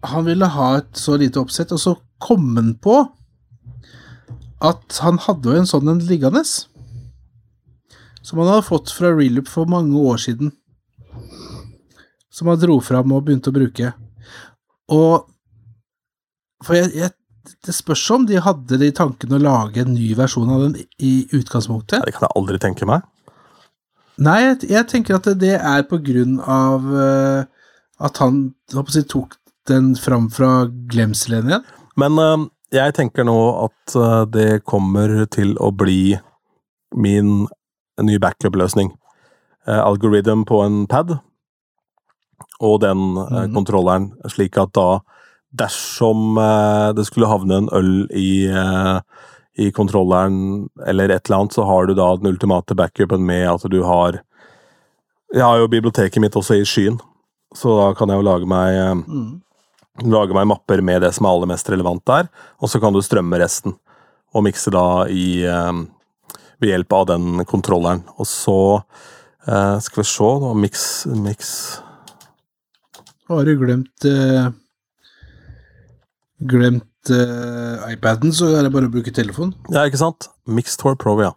[0.03, 2.97] han ville ha et så lite oppsett, og så kom han på
[4.63, 6.43] at han hadde jo en sånn en liggende.
[8.23, 10.53] Som han hadde fått fra Reloop for mange år siden.
[12.31, 13.91] Som han dro fram og begynte å bruke.
[14.93, 15.29] Og
[16.63, 17.11] For jeg, jeg,
[17.65, 20.77] det spørs om de hadde det i tankene å lage en ny versjon av den
[21.03, 21.97] i utgangspunktet.
[21.99, 23.03] Ja, det kan jeg aldri tenke meg.
[24.23, 27.43] Nei, jeg, jeg tenker at det, det er på grunn av uh,
[27.99, 29.35] at han jeg tok
[29.67, 31.67] den fram fra glemselen igjen.
[31.99, 36.15] Men uh, jeg tenker nå at uh, det kommer til å bli
[36.95, 37.49] min
[37.99, 38.93] nye backup-løsning.
[39.63, 41.13] Algorithm på en pad,
[42.63, 43.53] og den mm.
[43.55, 45.01] Kontrolleren, slik at da,
[45.53, 48.99] dersom eh, det skulle havne en øl i, eh,
[49.59, 53.67] i kontrolleren, eller et eller annet, så har du da den ultimate backupen med at
[53.69, 54.21] du har
[55.33, 56.99] Jeg har jo biblioteket mitt også i skyen,
[57.57, 59.41] så da kan jeg jo lage meg Mm.
[60.09, 62.29] lage meg mapper med det som er aller mest relevant der,
[62.61, 63.73] og så kan du strømme resten,
[64.33, 65.45] og mikse da i
[66.63, 68.03] ved hjelp av den kontrolleren.
[68.17, 68.59] Og så
[69.47, 71.49] eh, skal vi se, da, mix, mix
[73.37, 74.51] Har du glemt uh,
[76.43, 79.53] Glemt uh, iPaden, så er det bare å bruke telefon.
[79.71, 80.27] Ja, ikke sant?
[80.49, 81.31] Mixtor Pro, ja.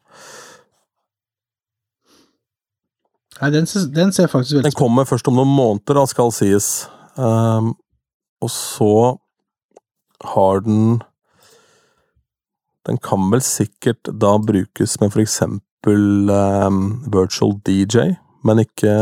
[3.40, 6.86] Nei, den, den ser faktisk veldig Den kommer først om noen måneder, da, skal sies.
[7.16, 7.74] Um,
[8.44, 8.94] og så
[10.24, 11.00] har den
[12.86, 18.14] Den kan vel sikkert da brukes med for eksempel um, virtual DJ,
[18.46, 18.92] men ikke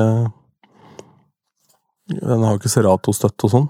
[2.11, 3.69] Den har ikke Serato-støtte og sånn.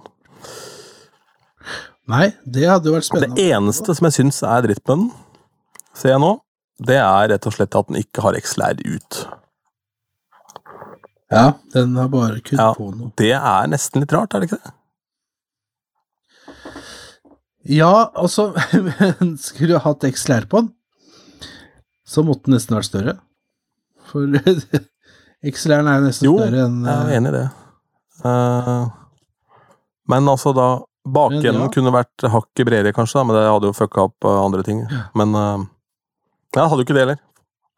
[2.11, 3.37] Nei, det hadde jo vært spennende.
[3.39, 5.05] Det eneste som jeg syns er dritt med den,
[5.97, 6.32] ser jeg nå,
[6.85, 9.20] det er rett og slett at den ikke har XLR ut.
[11.32, 12.72] Ja, den har bare kun Ja.
[12.76, 13.12] på noe.
[13.16, 14.74] Det er nesten litt rart, er det ikke det?
[17.64, 18.51] Ja, altså
[19.41, 20.72] Skulle du hatt XLR på den,
[22.05, 23.14] så måtte den nesten vært større.
[24.11, 24.28] For
[25.55, 27.47] XLR-en er jo nesten Jo, større enn Jo, jeg er enig i det.
[28.24, 28.86] Eh,
[30.08, 30.68] men altså, da
[31.04, 31.68] Bakenden ja.
[31.72, 34.80] kunne vært hakket bredere, kanskje, da, men det hadde jo fucka opp eh, andre ting.
[35.18, 35.66] Men uh,
[36.56, 37.20] Jeg hadde jo ikke det heller.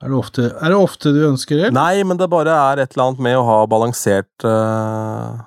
[0.04, 1.72] er, det ofte, er det ofte du ønsker det?
[1.74, 5.42] Nei, men det bare er et eller annet med å ha balansert uh...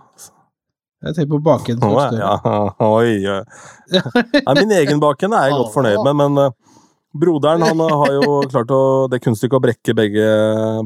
[0.99, 1.93] Jeg tenker på bakenden.
[1.95, 2.19] større.
[2.43, 3.13] ja, oi.
[3.95, 6.55] Nei, min egen bakende er jeg godt fornøyd med, men eh,
[7.15, 8.81] broderen han eh, har jo klart å,
[9.11, 10.27] det kunststykket å brekke begge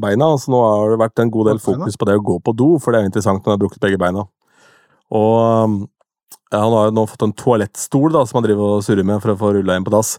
[0.02, 2.56] beina, så nå har det vært en god del fokus på det å gå på
[2.56, 4.26] do, for det er jo interessant når han har brukket begge beina.
[5.14, 5.80] Og
[6.50, 9.22] ja, han har jo nå fått en toalettstol da, som han driver og surrer med
[9.22, 10.16] for å få rulla inn på dass.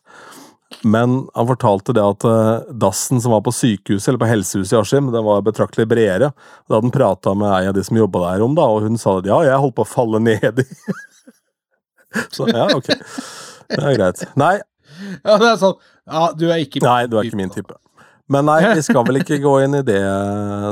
[0.81, 4.79] Men han fortalte det at eh, dassen som var på sykehuset, eller på helsehuset i
[4.79, 6.31] Askim, den var betraktelig bredere.
[6.65, 8.99] Da hadde han prata med ei av de som jobba der om, da, og hun
[9.01, 10.67] sa at ja, jeg holdt på å falle ned i
[12.35, 12.87] Så ja, ok.
[13.67, 14.21] Det er greit.
[14.39, 14.53] Nei,
[15.25, 15.75] Ja, det er sånn
[16.05, 17.75] Ja, du er ikke min nei, du er ikke min type.
[18.29, 19.99] Men nei, vi skal vel ikke gå inn i det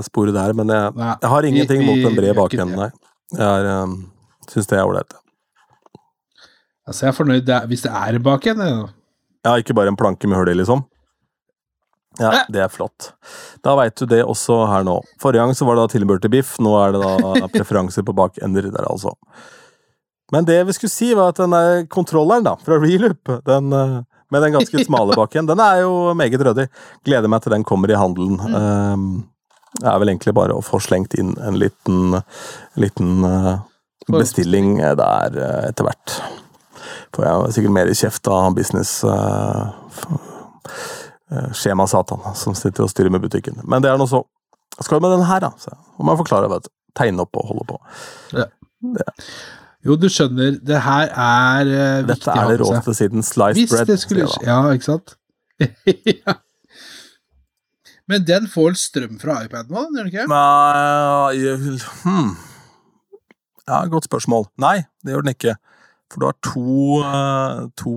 [0.07, 2.57] sporet der, men jeg, Nei, jeg har ingenting vi- vi mot en bred gjør ikke
[2.57, 2.79] bakende, det.
[2.79, 3.39] nei.
[3.39, 3.93] Jeg er, um,
[4.49, 5.13] syns det er ålreit.
[6.87, 8.63] Altså, jeg er fornøyd det er, hvis det er bak en.
[9.45, 9.53] ja.
[9.59, 10.83] Ikke bare en planke med hull i, liksom.
[12.21, 13.09] Ja, det er flott.
[13.65, 14.99] Da veit du det også her nå.
[15.21, 18.13] Forrige gang så var det da tilbehør til biff, nå er det da preferanser på
[18.15, 19.15] bakender der, altså.
[20.31, 23.97] Men det vi skulle si, var at den kontrolleren da, fra Reloop, den eh,
[24.33, 25.47] med den ganske smale bakken.
[25.49, 26.67] den er jo meget ryddig.
[27.05, 28.39] Gleder meg til den kommer i handelen.
[28.41, 29.05] Um,
[29.79, 32.19] det er vel egentlig bare å få slengt inn en liten,
[32.77, 33.55] liten uh,
[34.11, 36.17] bestilling der uh, etter hvert.
[37.13, 39.65] Får jeg sikkert mer i kjeft av business eh,
[41.53, 43.59] Skjema Satan, som sitter og styrer med butikken.
[43.69, 44.23] Men det er nå så.
[44.79, 45.51] Skal du med den her, da?
[45.61, 46.71] Så må jeg forklare, vet du.
[46.97, 47.77] Tegne opp og holde på.
[49.83, 53.59] Jo, du skjønner, det her er uh, viktig Dette å er det råeste siden sliced
[53.59, 53.89] Hvis bread.
[53.89, 54.29] det skulle.
[54.45, 55.15] Ja, ikke sant?
[56.15, 56.37] ja.
[58.07, 60.25] Men den får vel strøm fra iPaden nå, gjør den ikke?
[60.31, 62.33] Nei hmm.
[63.63, 64.49] Ja, godt spørsmål.
[64.59, 65.55] Nei, det gjør den ikke.
[66.11, 66.63] For du har to,
[67.07, 67.93] eh, to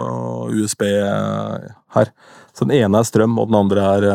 [0.00, 2.08] eh, USB her.
[2.56, 4.06] Så den ene er strøm, og den andre er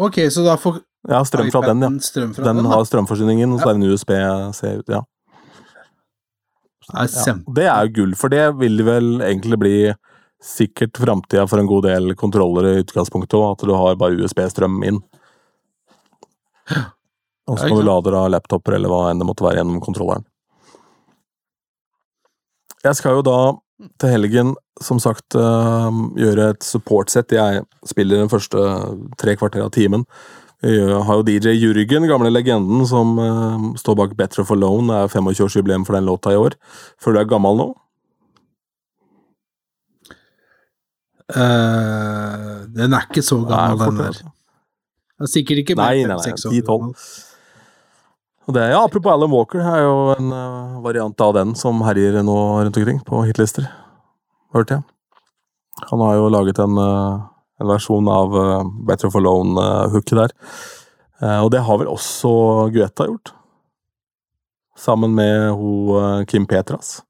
[0.00, 0.78] Ok, så da får
[1.08, 1.90] Ja, strøm fra den, ja.
[2.04, 5.00] strøm fra Den den, har strømforsyningen, og så er det en USB-C ut, ja.
[6.90, 7.34] Ja.
[7.54, 9.74] Det er jo gull, for det vil vel egentlig bli
[10.42, 14.80] sikkert framtida for en god del kontrollere i utgangspunktet òg, at du har bare USB-strøm
[14.88, 15.00] inn.
[17.50, 19.80] Og så må kan du lade av laptoper eller hva enn det måtte være gjennom
[19.84, 20.26] kontrolleren.
[22.84, 23.38] Jeg skal jo da
[24.00, 27.32] til helgen, som sagt, øh, gjøre et support-sett.
[27.32, 28.60] Jeg spiller den første
[29.20, 30.06] tre kvarter av timen.
[30.60, 34.92] Jeg har jo DJ Jürgen, gamle legenden, som uh, står bak Better for Lone.
[34.92, 36.58] Er 25-årsjubileum for den låta i år.
[37.00, 37.68] Føler du er gammel nå?
[41.30, 44.20] Uh, den er ikke så gammel, Nei, den der.
[45.20, 46.86] Det er sikkert ikke mer enn nei, nei, fem-seks år
[48.48, 52.20] Og det, ja, apropos Alan Walker, er jo en uh, variant av den som herjer
[52.26, 53.68] nå rundt omkring på hitlister.
[54.52, 54.88] Hørte jeg.
[55.88, 57.20] Han har jo laget en, øh,
[57.60, 60.34] en versjon av øh, Better for Lone-hooket der.
[61.20, 62.32] Eh, og det har vel også
[62.74, 63.34] Guetta gjort.
[64.78, 67.00] Sammen med ho, øh, Kim Petras.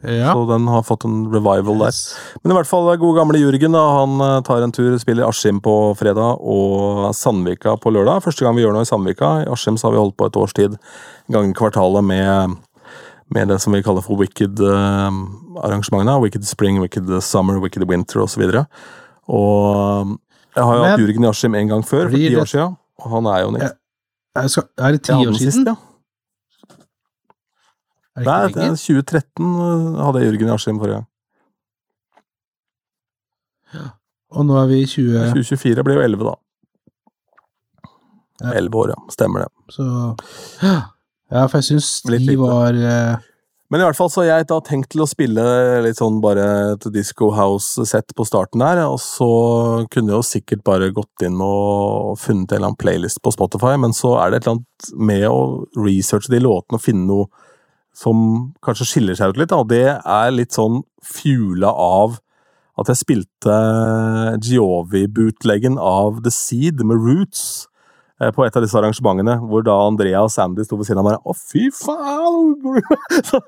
[0.00, 0.32] Ja.
[0.32, 1.96] Så den har fått en revival der.
[2.40, 3.76] Men i hvert fall gode gamle Jørgen.
[3.76, 8.22] Da, han eh, tar en tur, spiller Askim på fredag og Sandvika på lørdag.
[8.24, 9.34] Første gang vi gjør noe i Sandvika.
[9.44, 10.78] I Askim har vi holdt på et års tid,
[11.28, 12.56] en gang i kvartalet, med,
[13.28, 15.36] med det som vi kaller for wicked-arrangementene.
[15.60, 16.16] arrangementene.
[16.24, 18.46] Wicked Spring, Wicked Summer, Wicked Winter osv.
[18.48, 18.64] Og,
[19.30, 20.16] og
[20.56, 22.74] jeg har jo hatt Jurgen i en gang før, for ti år siden.
[23.00, 25.52] Og han er jo en Er det, ti år siden?
[25.52, 25.76] sist, ja.
[28.16, 28.76] Er det Nei, ikke lenger?
[28.76, 31.06] 2013 hadde jeg Jørgen Yashim forrige gang.
[34.30, 35.30] Og nå er vi i 20...
[35.34, 36.34] 2024 blir jo 11, da.
[38.40, 38.52] Ja.
[38.58, 38.98] 11 år, ja.
[39.14, 39.50] Stemmer det.
[39.74, 39.86] Så
[41.30, 43.16] Ja, for jeg syns de var eh,
[43.70, 45.42] Men i hvert fall så har jeg da tenkt til å spille
[45.84, 49.28] litt sånn bare et disco house-sett på starten der, og så
[49.92, 53.76] kunne jeg jo sikkert bare gått inn og funnet en eller annen playlist på Spotify,
[53.78, 55.38] men så er det et eller annet med å
[55.78, 57.30] researche de låtene og finne noe
[57.94, 62.18] som kanskje skiller seg ut litt, og det er litt sånn fjula av
[62.80, 63.54] at jeg spilte
[64.42, 67.69] Giovi-bootleggen av The Seed med Roots
[68.20, 71.22] på et av disse arrangementene, hvor da Andrea og Sandy sto ved siden av meg.
[71.24, 72.82] Å, fy faen!
[73.30, 73.40] Så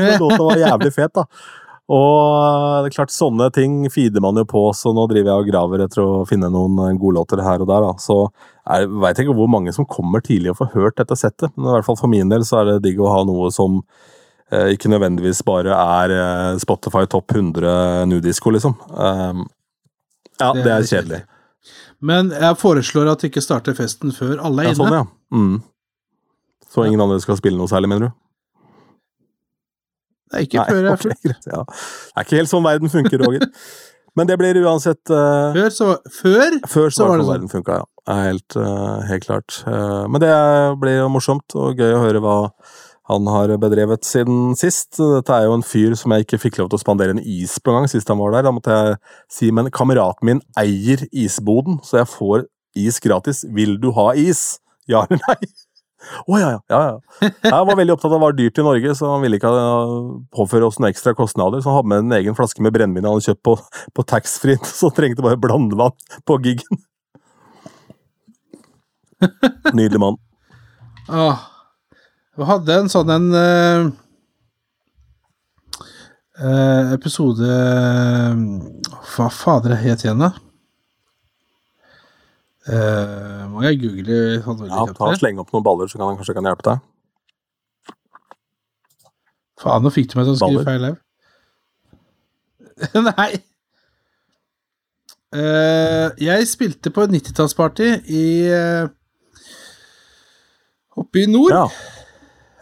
[0.00, 1.26] jeg låta var jævlig fet, da.
[1.92, 5.48] Og det er klart, sånne ting feeder man jo på, så nå driver jeg og
[5.50, 7.84] graver etter å finne noen eh, godlåter her og der.
[7.84, 7.92] da.
[8.00, 8.16] Så
[8.64, 11.74] jeg veit ikke hvor mange som kommer tidlig og får hørt dette settet, men i
[11.76, 13.82] hvert fall for min del så er det digg å ha noe som
[14.48, 18.78] eh, ikke nødvendigvis bare er eh, Spotify topp 100 nudisko, liksom.
[18.88, 19.44] Um,
[20.40, 21.22] ja, det, er er kjedelig.
[22.04, 24.80] Men jeg foreslår at du ikke starter festen før alle er Ja, inne.
[24.82, 25.04] sånn, ja.
[25.32, 25.56] Mm.
[26.74, 28.14] Så ingen andre skal spille noe særlig, mener du?
[30.32, 31.04] Det er ikke før jeg er ok,
[31.46, 31.64] ja.
[31.64, 33.44] Det er ikke helt sånn verden funker, Roger.
[34.18, 35.86] Men det blir uansett uh, Før, så,
[36.20, 37.32] før Før så, Så var det sånn.
[37.32, 38.14] verden funka, ja.
[38.28, 39.56] Helt, uh, helt klart.
[39.66, 40.30] Uh, men det
[40.82, 42.34] blir jo morsomt og gøy å høre hva
[43.10, 44.96] han har bedrevet siden sist.
[44.96, 47.58] Dette er jo en fyr som jeg ikke fikk lov til å spandere en is
[47.60, 48.46] på engang sist han var der.
[48.46, 48.96] Da måtte jeg
[49.28, 52.46] si, men kameraten min eier isboden, så jeg får
[52.80, 53.44] is gratis.
[53.52, 54.56] Vil du ha is?
[54.88, 55.52] Ja eller nei?
[56.28, 57.30] Å ja, ja, ja, ja.
[57.44, 59.52] Jeg var veldig opptatt av hva var dyrt i Norge, så han ville ikke
[60.36, 61.60] påføre oss noen ekstra kostnader.
[61.60, 63.56] Så han hadde med en egen flaske med brennevin han hadde kjøpt på,
[63.96, 65.96] på taxfree, så han trengte bare blandevann
[66.28, 66.84] på giggen.
[69.76, 70.20] Nydelig mann.
[71.08, 71.50] Åh.
[72.34, 73.84] Vi hadde en sånn en eh,
[76.96, 77.46] episode
[79.12, 80.32] Hva fader het igjen, da?
[82.64, 85.18] Uh, må jeg google sånn Ja, ta og her?
[85.20, 86.84] Sleng opp noen baller, så kan han kanskje kan hjelpe deg.
[89.60, 90.96] Faen, nå fikk du meg til å skrive feil her.
[93.10, 93.32] Nei.
[95.34, 98.24] Uh, jeg spilte på et 90-tallsparty i
[98.54, 98.88] uh,
[100.96, 101.52] Oppe i nord.
[101.52, 101.66] Ja,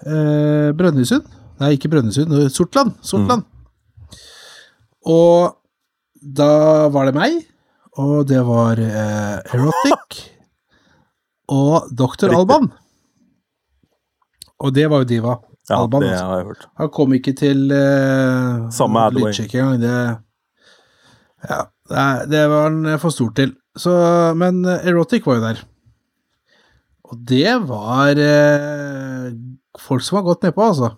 [0.02, 1.26] Eh, Brønnøysund?
[1.62, 2.32] Nei, ikke Brønnøysund.
[2.38, 2.94] eh, Sortland.
[3.06, 3.44] Sortland.
[3.44, 4.18] Mm.
[5.12, 5.56] Og
[6.22, 7.40] da var det meg,
[7.98, 10.20] og det var eh, Erotic
[11.60, 12.32] og Dr.
[12.34, 12.70] Alban.
[14.62, 15.38] Og det var jo Diva.
[15.68, 16.26] ja Alban, det altså.
[16.26, 16.68] har jeg hørt.
[16.78, 19.30] Han kom ikke til eh, Samme Adway.
[19.30, 19.82] lydsjekk engang.
[19.82, 19.96] Det,
[21.50, 21.60] ja,
[22.30, 23.56] det, var han for stor til.
[23.76, 23.92] Så,
[24.38, 25.64] men eh, Erotic var jo der.
[27.12, 29.01] Og det var eh,
[29.80, 30.92] folk som var godt nedpå, altså.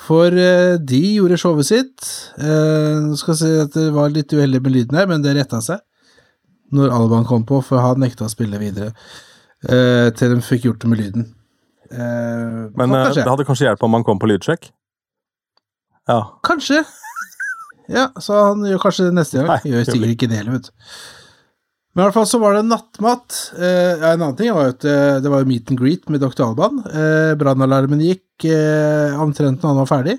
[0.00, 2.06] For eh, de gjorde showet sitt.
[2.40, 5.60] Eh, skal jeg si at det var litt uheldig med lyden her, men det retta
[5.64, 5.82] seg
[6.70, 8.92] når Alban kom på, for han nekta å spille videre
[9.66, 11.24] eh, til de fikk gjort det med lyden.
[11.90, 14.68] Eh, Men eh, det hadde kanskje hjulpet om han kom på lydsjekk?
[16.08, 16.20] Ja.
[16.46, 16.84] Kanskje.
[17.90, 19.50] Ja, så han gjør kanskje det neste gang.
[19.50, 20.92] Nei, gjør sikkert ikke det heller, vet du.
[21.90, 23.36] Men i hvert fall så var det nattmat.
[23.58, 26.06] Eh, ja, en annen ting var jo at eh, det var jo meet and greet
[26.12, 26.44] med Dr.
[26.46, 26.78] Alban.
[26.86, 30.14] Eh, Brannalarmen gikk eh, omtrent når han var ferdig.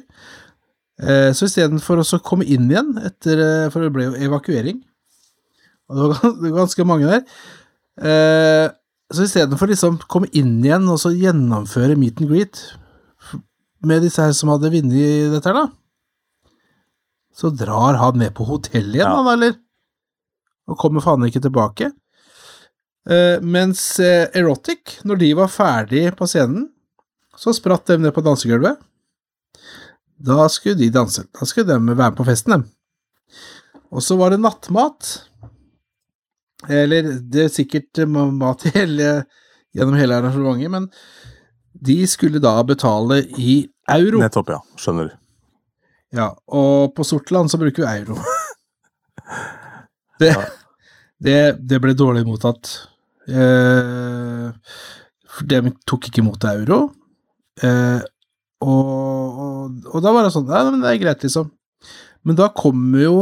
[1.01, 4.81] Eh, så istedenfor å komme inn igjen etter eh, For det ble jo evakuering.
[5.89, 7.23] Og det var, det var ganske mange der.
[8.03, 8.67] Eh,
[9.11, 12.61] så istedenfor liksom komme inn igjen og så gjennomføre meet and greet
[13.83, 15.69] med disse her som hadde vunnet dette her, da
[17.41, 19.15] så drar han ned på hotellet igjen, Ja.
[19.23, 19.53] han, eller?
[20.71, 21.91] Og kommer faen ikke tilbake.
[23.09, 26.67] Uh, mens eh, Erotic, når de var ferdig på scenen,
[27.37, 28.77] så spratt de ned på dansegulvet.
[30.21, 31.25] Da skulle de danse.
[31.33, 32.67] Da skulle de være med på festen, dem.
[33.91, 35.09] Og så var det nattmat.
[36.69, 39.23] Eller det er sikkert eh, mat hele,
[39.73, 40.89] gjennom hele arrangementet, men
[41.73, 44.21] de skulle da betale i euro.
[44.21, 44.61] Nettopp, ja.
[44.77, 45.15] Skjønner.
[46.13, 48.19] Ja, og på Sortland så bruker vi euro.
[50.21, 50.43] Det, Ja.
[51.21, 52.71] Det, det ble dårlig mottatt.
[53.29, 54.47] Eh,
[55.31, 56.81] for de tok ikke imot euro.
[57.61, 58.01] Eh,
[58.61, 61.49] og, og, og da var det sånn Nei, men det er greit, liksom.
[62.27, 63.15] Men da kommer jo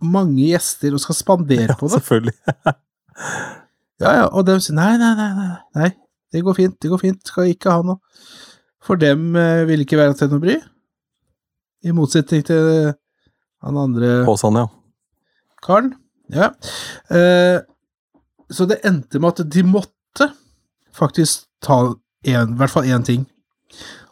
[0.00, 1.98] mange gjester og skal spandere på det.
[1.98, 2.38] Selvfølgelig.
[4.00, 5.88] Ja, ja, og de sier nei, nei, nei, nei, nei,
[6.32, 8.00] det går fint, det går fint, skal ikke ha noe.
[8.80, 10.54] For dem eh, vil ikke være til noe bry.
[11.84, 12.94] I motsetning til
[13.60, 14.70] han andre Påsan, ja.
[15.66, 15.92] karen.
[16.34, 16.50] Ja.
[17.10, 17.60] Eh,
[18.50, 20.30] så det endte med at de måtte
[20.96, 21.80] faktisk ta
[22.26, 23.26] en, i hvert fall én ting.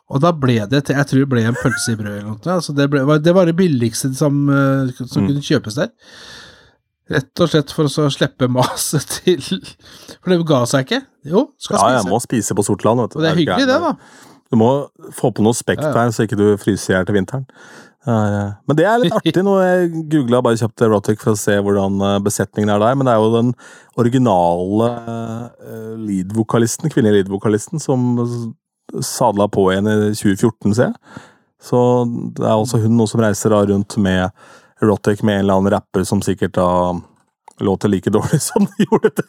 [0.09, 2.53] Og da ble det Jeg tror det ble en pølse i brød eller noe.
[2.55, 5.29] Altså det, ble, det var det billigste som, eh, som Mm.
[5.33, 5.91] kunne kjøpes der.
[7.11, 11.03] Rett og slett for å så slippe maset til For det ga seg ikke.
[11.29, 13.19] Jo, skal Ja, jeg må spise på Sortland, vet du.
[13.19, 13.93] og det er hyggelig, det, da.
[14.49, 14.69] Du må
[15.13, 15.95] få på noe spekt Ja, ja.
[16.07, 17.47] der, så ikke du fryser i hjel til vinteren.
[18.09, 19.43] Det er, eh, Men det er litt artig.
[19.45, 23.09] Nå jeg googla bare kjapt Erotic for å se hvordan eh, besetningen er der, men
[23.09, 23.51] det er jo den
[24.01, 28.15] originale eh, lead-vokalisten, kvinnelige lead-vokalisten, som
[29.05, 31.21] sadla på igjen i 2014, ser jeg.
[31.69, 31.81] Så
[32.39, 34.31] det er også hun nå som reiser da rundt med
[34.81, 36.71] Erotic med en eller annen rapper som sikkert da
[37.67, 39.27] låter like dårlig som de gjorde det.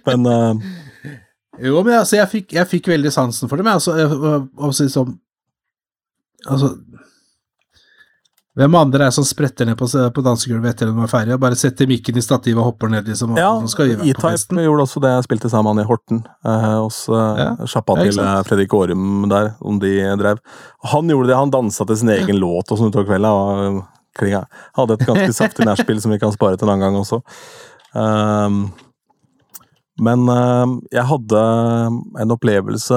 [0.08, 0.64] men uh,
[1.58, 3.82] Jo, men altså, jeg fikk, jeg fikk veldig sansen for dem, jeg.
[3.82, 5.04] Altså, altså,
[6.46, 6.72] altså
[8.54, 11.42] hvem andre er som spretter ned på, på dansegulvet etter at de er ferdige, og
[11.42, 13.08] bare setter mikken i stativet og hopper ned?
[13.10, 15.10] liksom, Ja, E-Type gjorde også det.
[15.16, 16.22] Jeg spilte sammen i Horten.
[16.46, 20.38] Eh, hos eh, Ja, sjappa ja, til eh, Fredrik Aarum der, om de drev.
[20.92, 23.30] Han gjorde det, han dansa til sin egen låt og sånn utover kvelden.
[23.34, 23.82] og, eh,
[24.14, 24.44] klinga.
[24.78, 27.20] Hadde et ganske saftig nachspiel som vi kan spare til en annen gang også.
[27.94, 28.68] Um,
[30.02, 31.40] men eh, jeg hadde
[32.18, 32.96] en opplevelse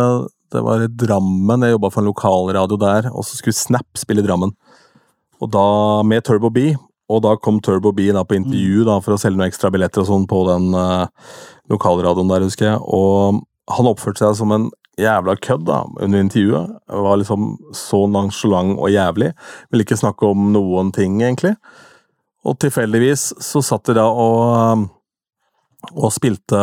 [0.50, 4.24] Det var i Drammen, jeg jobba for en lokalradio der, og så skulle Snap spille
[4.24, 4.56] i Drammen.
[5.44, 5.68] Og da
[6.08, 6.72] med Turbo B,
[7.08, 10.04] og da kom Turbo B da på intervju da, for å selge noen ekstra billetter
[10.04, 11.08] og sånn på den uh,
[11.72, 12.82] lokalradioen der, husker jeg.
[12.84, 13.40] Og
[13.78, 16.74] han oppførte seg som en jævla kødd da, under intervjuet.
[17.08, 19.32] Var liksom så nonchalant og jævlig.
[19.72, 21.54] Ville ikke snakke om noen ting, egentlig.
[22.48, 24.88] Og tilfeldigvis så satt de da og,
[25.94, 26.60] og spilte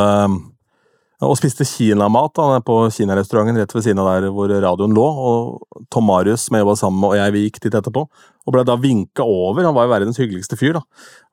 [1.23, 5.05] og spiste kinamat da, på kinarestauranten rett ved siden av der hvor radioen lå.
[5.05, 8.03] og Tom Marius, som jeg jobba sammen med, og jeg vi gikk dit etterpå.
[8.45, 9.65] Og ble da vinka over.
[9.65, 10.81] Han var jo verdens hyggeligste fyr.
[10.81, 10.83] da.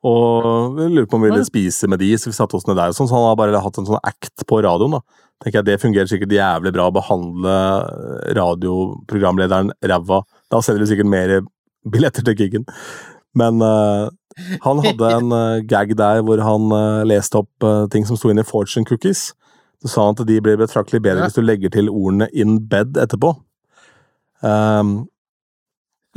[0.06, 2.78] Og vi lurte på om vi ville spise med de, så vi satte oss ned
[2.78, 2.94] der.
[2.94, 4.96] og sånn, Så han har bare hatt en sånn act på radioen.
[4.96, 5.00] da.
[5.42, 7.56] Tenker jeg Det fungerer sikkert jævlig bra å behandle
[8.38, 10.22] radioprogramlederen ræva.
[10.48, 11.40] Da selger du sikkert mer
[11.82, 12.66] billetter til gigen.
[13.34, 14.08] Men uh,
[14.62, 18.44] han hadde en uh, gag der hvor han uh, leste opp ting som sto inne
[18.44, 19.32] i fortune cookies.
[19.82, 21.26] Så sa han at de blir betraktelig bedre Ja.
[21.26, 23.32] hvis du legger til ordene 'in bed' etterpå.
[24.42, 25.08] Um,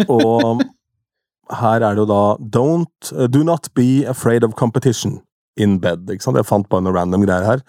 [0.09, 0.61] og
[1.61, 5.22] her er det jo da Don't uh, Do not be afraid of competition
[5.57, 6.09] in bed.
[6.09, 6.38] Ikke sant?
[6.38, 7.59] Jeg fant bare noen random greier her.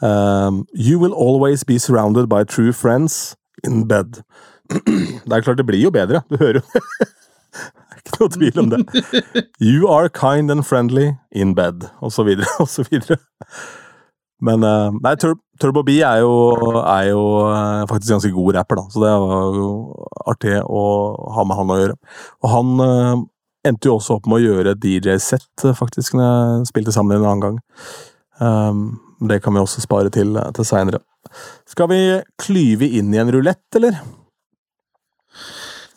[0.00, 4.22] Um, you will always be surrounded by true friends in bed.
[5.26, 6.22] Det er klart, det blir jo bedre.
[6.30, 8.80] Du hører jo Det ikke noe tvil om det.
[9.60, 13.16] You are kind and friendly in bed, og så videre, og så videre.
[14.44, 16.34] Men eh, nei, Tur Turbo B er jo,
[16.84, 19.70] er jo eh, faktisk ganske god rapper, da, så det var jo
[20.30, 20.82] artig å
[21.34, 21.96] ha med han å gjøre.
[22.44, 23.24] Og han uh,
[23.66, 27.26] endte jo også opp med å gjøre et DJ-sett, faktisk, når jeg spilte sammen en
[27.26, 27.58] annen gang.
[28.38, 28.84] Um,
[29.26, 31.02] det kan vi også spare til, til seinere.
[31.66, 32.00] Skal vi
[32.38, 33.98] klyve inn i en rulett, eller?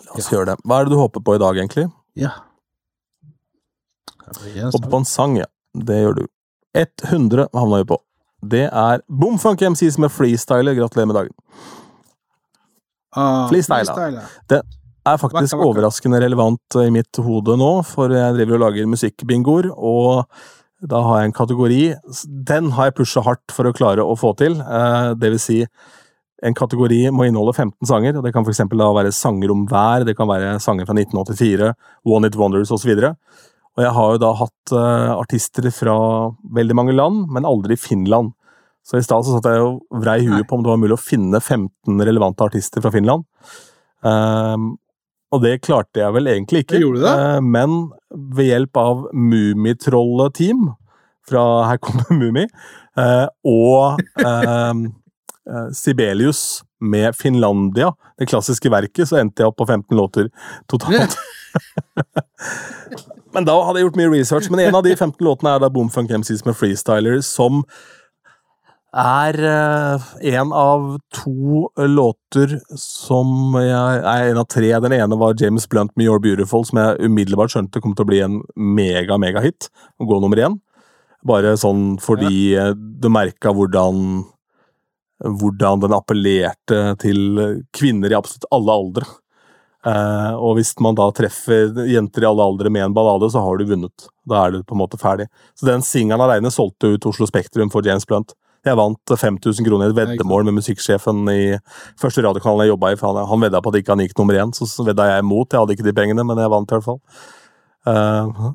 [0.08, 0.60] La oss gjøre det.
[0.66, 1.86] Hva er det du håper på i dag, egentlig?
[2.18, 2.34] Ja.
[4.26, 5.46] Ja, er Håper på en sang, ja.
[5.78, 6.30] Det gjør du.
[6.74, 8.02] 100 havna vi på.
[8.42, 10.76] Det er Bomfunk MCs med freestyler.
[10.78, 11.34] Gratulerer med dagen.
[13.16, 14.62] Ah, Freestyle, Det
[15.06, 15.70] Er faktisk Vakka, vakka.
[15.72, 20.28] overraskende relevant i mitt hode nå, for jeg driver og lager musikkbingoer, og
[20.88, 21.80] da har jeg en kategori.
[22.46, 24.62] Den har jeg pusha hardt for å klare å få til.
[24.62, 25.66] Eh, Det vil si,
[26.44, 28.18] en kategori må inneholde 15 sanger.
[28.18, 31.74] og Det kan for da være sanger om vær, det kan være sanger fra 1984,
[32.06, 33.16] One It Wonders osv.
[33.78, 35.96] Og jeg har jo da hatt eh, artister fra
[36.58, 38.34] veldig mange land, men aldri Finland.
[38.84, 41.02] Så i stad så satt jeg og vrei huet på om det var mulig å
[41.02, 43.28] finne 15 relevante artister fra Finland.
[44.02, 44.74] Um,
[45.32, 46.82] og det klarte jeg vel egentlig ikke.
[46.82, 50.72] Eh, men ved hjelp av Mummitrollet-team
[51.30, 52.48] fra Her kommer Mummi,
[53.00, 59.70] uh, og uh, eh, Sibelius med Finlandia, det klassiske verket, så endte jeg opp på
[59.70, 60.32] 15 låter
[60.68, 61.16] totalt.
[63.36, 64.52] Men da hadde jeg gjort mye research.
[64.52, 67.64] Men en av de 15 låtene er da Boomfunk MCs med Freestyler, som
[68.92, 74.74] er eh, en av to låter som jeg er en av tre.
[74.84, 78.12] Den ene var James Blunt med You're Beautiful, som jeg umiddelbart skjønte kom til å
[78.12, 79.72] bli en mega, megahit.
[80.02, 80.60] Og gå nummer én.
[81.28, 82.72] Bare sånn fordi ja.
[82.74, 84.24] du merka hvordan
[85.22, 87.42] hvordan den appellerte til
[87.78, 89.06] kvinner i absolutt alle aldre.
[89.82, 93.58] Eh, og hvis man da treffer jenter i alle aldre med en ballade, så har
[93.58, 94.08] du vunnet.
[94.30, 95.28] Da er du på en måte ferdig.
[95.58, 98.36] Så den singelen alene solgte ut Oslo Spektrum for James Blunt.
[98.62, 101.44] Jeg vant 5000 kroner i et veddemål med musikksjefen i
[101.98, 102.98] første radiokanalen jeg jobba i.
[103.00, 105.24] for Han, han vedda på at ikke han gikk nummer én, så, så vedda jeg
[105.26, 105.50] imot.
[105.50, 107.00] Jeg hadde ikke de pengene, men jeg vant i hvert fall.
[107.90, 108.52] Uh,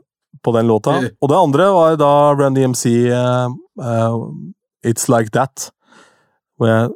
[0.47, 0.95] på den låta.
[1.18, 4.20] Og det andre var da Run DMC uh,
[4.87, 5.72] It's Like That.
[6.55, 6.95] Hvor jeg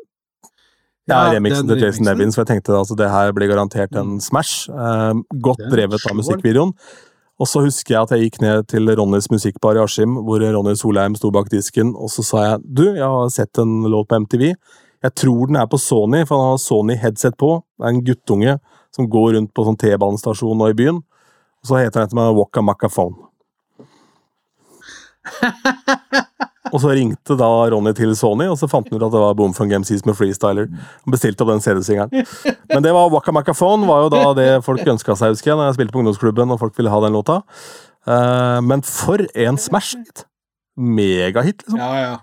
[1.11, 2.07] ja, remixen til Jason.
[2.09, 4.67] Nevins, for jeg tenkte altså, det her blir garantert en smash.
[4.71, 6.75] Eh, godt drevet av musikkvideoen.
[7.41, 10.75] Og så husker jeg at jeg gikk ned til Ronnys musikkbar i Askim, hvor Ronny
[10.77, 14.19] Solheim sto bak disken, og så sa jeg du, jeg har sett en låt på
[14.27, 14.51] MTV.
[15.01, 17.55] Jeg tror den er på Sony, for han har Sony headset på.
[17.81, 18.59] Det er en guttunge
[18.93, 21.01] som går rundt på sånn T-banestasjon nå i byen.
[21.61, 23.17] Og så heter den etter meg Waka Maka Phone.
[26.71, 29.37] Og så ringte da Ronny til Sony, og så fant han ut at det var
[29.39, 30.71] Boom from MCs med freestyler.
[30.71, 32.27] Han bestilte opp den CD-singelen.
[32.71, 35.59] Men det var Waka Maka Phone, var jo da det folk ønska seg, husker jeg,
[35.61, 37.41] når jeg spilte på ungdomsklubben og folk ville ha den låta.
[38.07, 40.27] Eh, men for en smash-hit!
[40.81, 41.81] Megahit, liksom.
[41.83, 42.19] Ja, ja.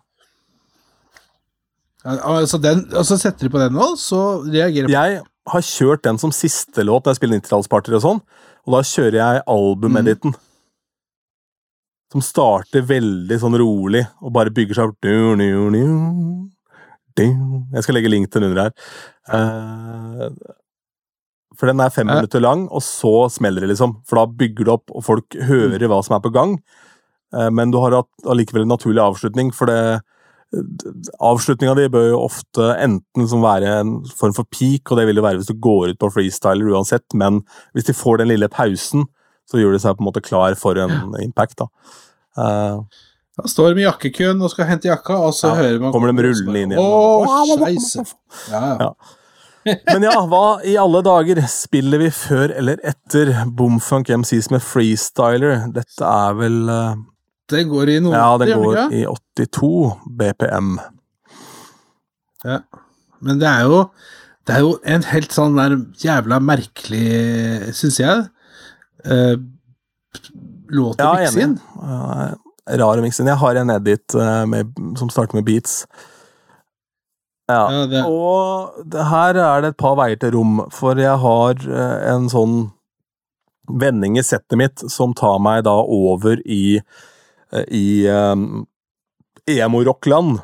[2.07, 5.21] Altså, den, og så setter du på den nå, så reagerer Jeg
[5.51, 8.21] har kjørt den som siste låt når jeg spiller 90-tallspartyer og sånn,
[8.67, 10.35] og da kjører jeg albumediten.
[12.13, 15.81] Som starter veldig sånn rolig, og bare bygger seg opp du, du, du,
[17.19, 17.25] du.
[17.75, 18.73] Jeg skal legge link til den under her.
[19.35, 20.29] Eh,
[21.57, 22.19] for den er fem Ja.
[22.21, 23.97] minutter lang, og så smeller det, liksom.
[24.07, 26.59] For da bygger det opp, og folk hører hva som er på gang.
[27.33, 30.01] Eh, men du har allikevel en naturlig avslutning, for det
[31.19, 35.17] Avslutninga di bør jo ofte enten som være en form for peak, og det vil
[35.19, 37.41] det være hvis du går ut på freestyler uansett, men
[37.75, 39.03] hvis de får den lille pausen,
[39.47, 41.69] så gjør de seg på en måte klar for en impact, da.
[42.37, 43.03] Uh,
[43.37, 46.25] Da står i jakkekøen og skal hente jakka, og så Ja, hører man kommer de
[46.25, 46.81] rullende inn igjen.
[46.81, 48.05] Å, scheisse.
[48.49, 48.75] Ja, ja.
[48.87, 48.91] Ja.
[49.91, 55.65] Men ja, hva i alle dager spiller vi før eller etter Boomfunk MCs med freestyler?
[55.75, 56.95] Dette er vel uh,
[57.51, 59.71] Det går i noe Ja, det går i 82
[60.21, 60.77] BPM.
[62.47, 62.61] Ja.
[63.19, 63.81] Men det er jo
[64.47, 68.25] Det er jo en helt sånn der jævla merkelig, syns jeg,
[69.05, 69.35] eh,
[70.69, 71.57] låt å mikse inn.
[71.79, 72.33] Uh,
[72.79, 73.11] rar inn.
[73.11, 75.85] Jeg har en edit eh, med, som starter med beats.
[77.47, 77.61] Ja.
[77.71, 81.55] Ja, det- Og det, her er det et par veier til rom, for jeg har
[81.63, 82.57] eh, en sånn
[83.67, 86.77] vending i settet mitt som tar meg da over i
[87.51, 88.65] eh, i um,
[89.47, 90.41] emo-rockland.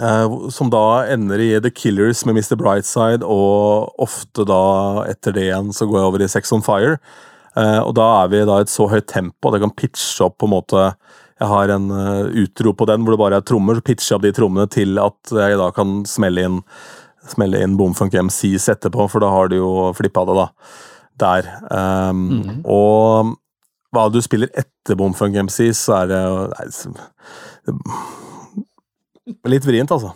[0.00, 2.56] Eh, som da ender i The Killers med Mr.
[2.56, 6.96] Brightside, og ofte da etter det igjen så går jeg over i Sex on Fire.
[7.56, 10.24] Eh, og da er vi da i et så høyt tempo at jeg kan pitche
[10.24, 10.86] opp på en måte
[11.42, 14.16] Jeg har en uh, utro på den hvor det bare er trommer, så pitcher jeg
[14.16, 16.60] opp de trommene til at jeg da kan smelle inn
[17.26, 20.46] smelle inn Boomfunk MCs etterpå, for da har du jo flippa det, da.
[21.22, 21.48] Der.
[21.70, 22.60] Um, Mhm.
[22.64, 23.34] Og
[23.92, 26.22] hva du spiller etter Boomfunk MCs, så er det
[26.54, 27.72] nei,
[29.46, 30.14] Litt vrient, altså.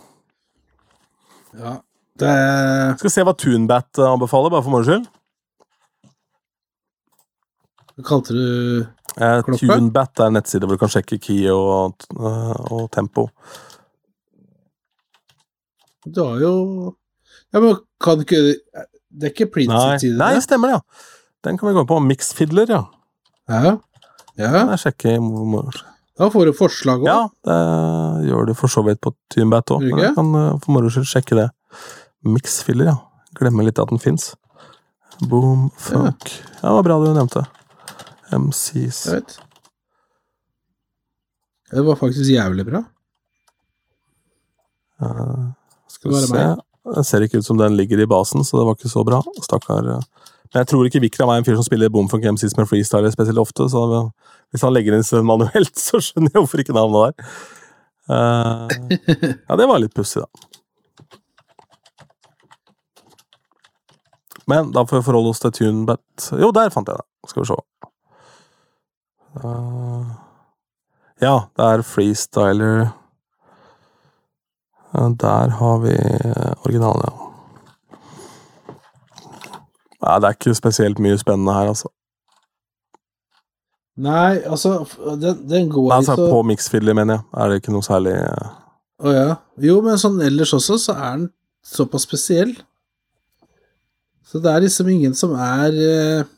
[1.57, 1.77] Ja.
[2.17, 2.33] Det
[2.99, 5.07] Skal se hva Tunbat anbefaler, bare for moro skyld.
[7.97, 8.45] Hva kalte du
[9.17, 9.65] Eh, Kloppe?
[9.65, 13.29] Tunebat er en nettside hvor du kan sjekke key og, eh, og tempo.
[16.05, 16.95] Du har jo
[17.53, 18.59] Ja, men kan ikke
[19.09, 20.81] Det er ikke Prince Nei, nei stemmer det, ja.
[21.47, 21.99] Den kan vi gå på.
[22.03, 22.83] Mix Fiddler, ja.
[23.49, 23.77] Ja.
[24.37, 24.65] ja.
[24.75, 25.17] Jeg sjekker
[26.17, 27.07] Da får du forslag òg.
[27.09, 29.85] Ja, det gjør du for så vidt på Teambat òg.
[29.85, 31.47] Du Men jeg kan eh, for moro skyld sjekke det.
[32.25, 32.97] Mix Fiddler, ja.
[33.37, 34.31] Glemmer litt at den fins.
[35.29, 37.45] Boom, funk Ja, det var bra du nevnte.
[38.33, 39.05] MCs.
[39.07, 39.37] Jeg vet.
[41.71, 42.81] Det var faktisk jævlig bra.
[45.01, 45.53] Uh,
[45.91, 46.33] skal vi se.
[46.33, 46.63] meg.
[46.95, 49.19] Det ser ikke ut som den ligger i basen, så det var ikke så bra.
[49.43, 49.89] Stakkar.
[50.53, 53.41] Men jeg tror ikke Vikram er en fyr som spiller Boomfunk MCs med freestyler spesielt
[53.41, 53.83] ofte, så
[54.51, 57.33] hvis han legger inn manuelt, så skjønner jeg hvorfor ikke navnet der.
[58.07, 58.67] Uh,
[59.49, 60.29] ja, det var litt pussig, da.
[64.47, 67.07] Men da får vi forholde oss til TuneBet Jo, der fant jeg det.
[67.27, 67.57] Skal vi se.
[69.43, 70.07] Uh,
[71.19, 72.87] ja, det er freestyler.
[74.95, 75.97] uh, Der har vi
[76.63, 77.26] originalen, ja.
[80.03, 81.89] Nei, det er ikke spesielt mye spennende her, altså.
[83.97, 84.83] Nei, altså,
[85.17, 87.85] den, den går Nei, altså, altså så på mixfiddler, mener jeg, er det ikke noe
[87.85, 88.49] særlig eh,
[89.01, 89.29] Å ja.
[89.65, 91.27] Jo, men sånn ellers også, så er den
[91.65, 92.53] såpass spesiell.
[94.27, 96.29] Så det er liksom ingen som er eh,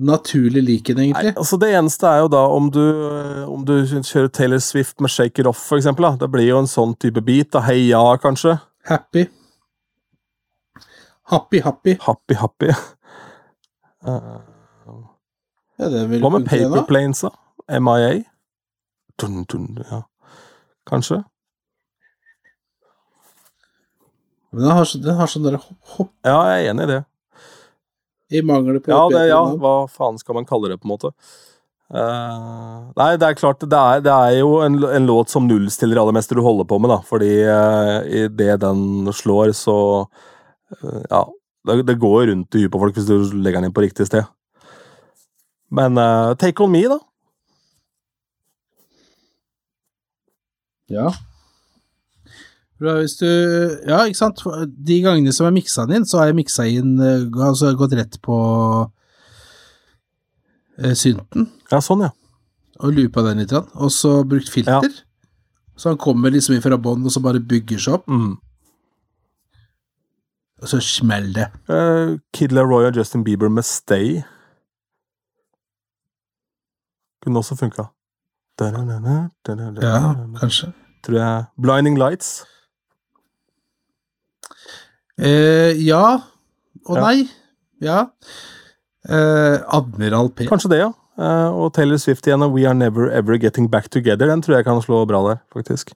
[0.00, 3.74] naturlig lik den, Nei, altså Det eneste er jo da om du, eh, om du
[3.84, 6.08] kjører Taylor Swift med Shaker Off, for eksempel.
[6.08, 6.24] Da.
[6.24, 7.52] Det blir jo en sånn type beat.
[7.52, 8.56] da, Heia, kanskje.
[8.88, 9.26] Happy.
[11.30, 11.96] Happy, happy.
[12.00, 12.70] Happy Happy.
[14.06, 14.40] Uh,
[15.78, 16.82] Ja, det vil Hva med Paper.
[16.88, 17.30] Planes, da?
[17.80, 18.22] MIA?
[19.20, 20.02] Dun, dun, ja.
[20.90, 21.22] Kanskje?
[24.50, 26.98] Men den har, den har sånn der hopp, Ja, jeg er enig i det.
[28.30, 31.12] i mangel på Ja, det, ja, hva faen skal man kalle det, på en måte?
[31.90, 35.98] Uh, nei, det er klart, det er, det er jo en, en låt som nullstiller
[36.02, 37.00] aller mest du holder på med, da.
[37.06, 40.28] Fordi uh, idet den slår, så eh,
[41.10, 41.24] Ja.
[41.66, 44.06] Det, det går rundt i huet på folk hvis du legger den inn på riktig
[44.08, 44.24] sted.
[45.70, 46.96] Men uh, Take On Me, da.
[50.90, 51.10] Ja.
[52.80, 53.26] Bra, hvis du
[53.86, 54.40] Ja, ikke sant.
[54.66, 57.92] De gangene som jeg miksa den inn, så har jeg miksa inn eh, Altså gått
[57.98, 58.36] rett på
[60.80, 62.10] uh, synten Ja, sånn, ja.
[62.80, 64.88] og loopa den litt, og så brukt filter.
[65.76, 68.38] Så han kommer liksom inn fra bånn, og så bare bygger seg opp, Mm.
[70.62, 71.46] Og så smeller det.
[71.68, 74.20] Uh, Kid Leroy og Justin Bieber med Stay.
[77.24, 77.88] Kunne også funka.
[79.84, 80.72] Ja, kanskje.
[81.04, 81.44] Tror jeg.
[81.62, 82.44] Blinding Lights.
[85.20, 86.20] Eh, ja
[86.86, 87.00] og Ja.
[87.00, 87.28] nei.
[87.80, 87.98] Ja.
[89.08, 90.46] Eh, Admiral P.
[90.48, 90.92] Kanskje det, ja.
[91.20, 94.26] Eh, og Taylor Swift igjen og We Are Never Ever Getting Back Together.
[94.26, 95.92] Den tror jeg kan slå bra der, faktisk.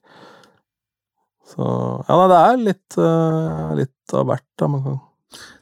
[1.55, 1.65] Så
[2.09, 4.69] Ja, nei, det er litt, uh, litt av hvert, da.
[4.71, 5.01] Man kan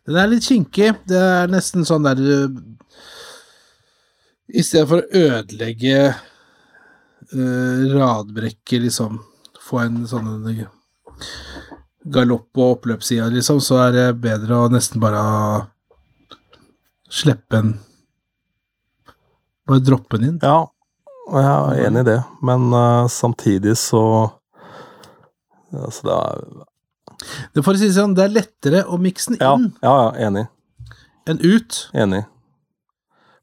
[0.08, 0.92] Den er litt kinkig.
[1.08, 2.62] Det er nesten sånn der du
[4.52, 9.20] I stedet for å ødelegge uh, radbrekker, liksom,
[9.62, 10.32] få en sånn
[12.12, 15.22] galopp på oppløpssida, liksom, så er det bedre å nesten bare
[17.12, 17.74] slippe en
[19.62, 20.38] Bare droppe den inn.
[20.42, 20.66] Ja,
[21.30, 24.02] jeg er enig i det, men uh, samtidig så
[25.72, 29.66] Altså, det er Det for å si sånn, det er lettere å mikse den inn
[29.82, 30.46] ja, ja enig.
[31.28, 31.88] enn ut.
[31.94, 32.24] Enig.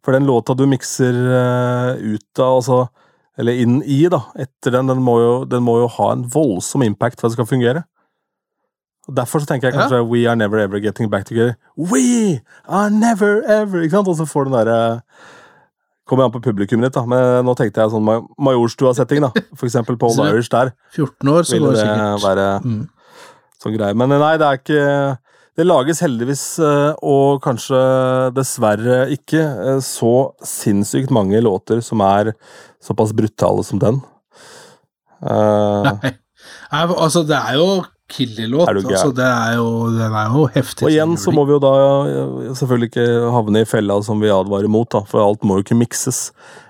[0.04, 2.80] For den låta du mikser eh, ut av, altså
[3.40, 6.84] Eller inn i, da, etter den, den må, jo, den må jo ha en voldsom
[6.84, 7.84] impact for at det skal fungere.
[9.08, 9.86] Og Derfor så tenker jeg Ja.
[9.88, 11.56] kanskje We are never ever getting back together.
[11.78, 14.08] We are never ever Ikke sant?
[14.12, 14.82] Og så får den derre
[16.10, 17.04] Kommer an på publikummet ditt, da.
[17.06, 19.30] Men nå tenkte jeg sånn Ma- Majorstua-setting, da.
[19.56, 20.72] For eksempel Paul Irish der.
[20.98, 22.24] 14 år, så Ville går det sikkert.
[22.26, 22.80] være Mm.
[23.62, 23.96] sånn greie.
[23.96, 25.18] Men nei, det er ikke
[25.60, 27.80] Det lages heldigvis, eh, og kanskje
[28.34, 32.30] dessverre ikke, eh, så sinnssykt mange låter som er
[32.82, 33.98] såpass brutale som den.
[35.22, 35.84] Uh.
[36.72, 38.70] Nei, altså, det er jo killer-låt.
[38.70, 38.80] Er?
[38.82, 40.86] Altså, det er jo, den er jo heftig.
[40.88, 44.32] og igjen så må vi jo da eh, selvfølgelig ikke havne i fella som vi
[44.34, 46.30] advarer mot, da, for alt må jo ikke mikses.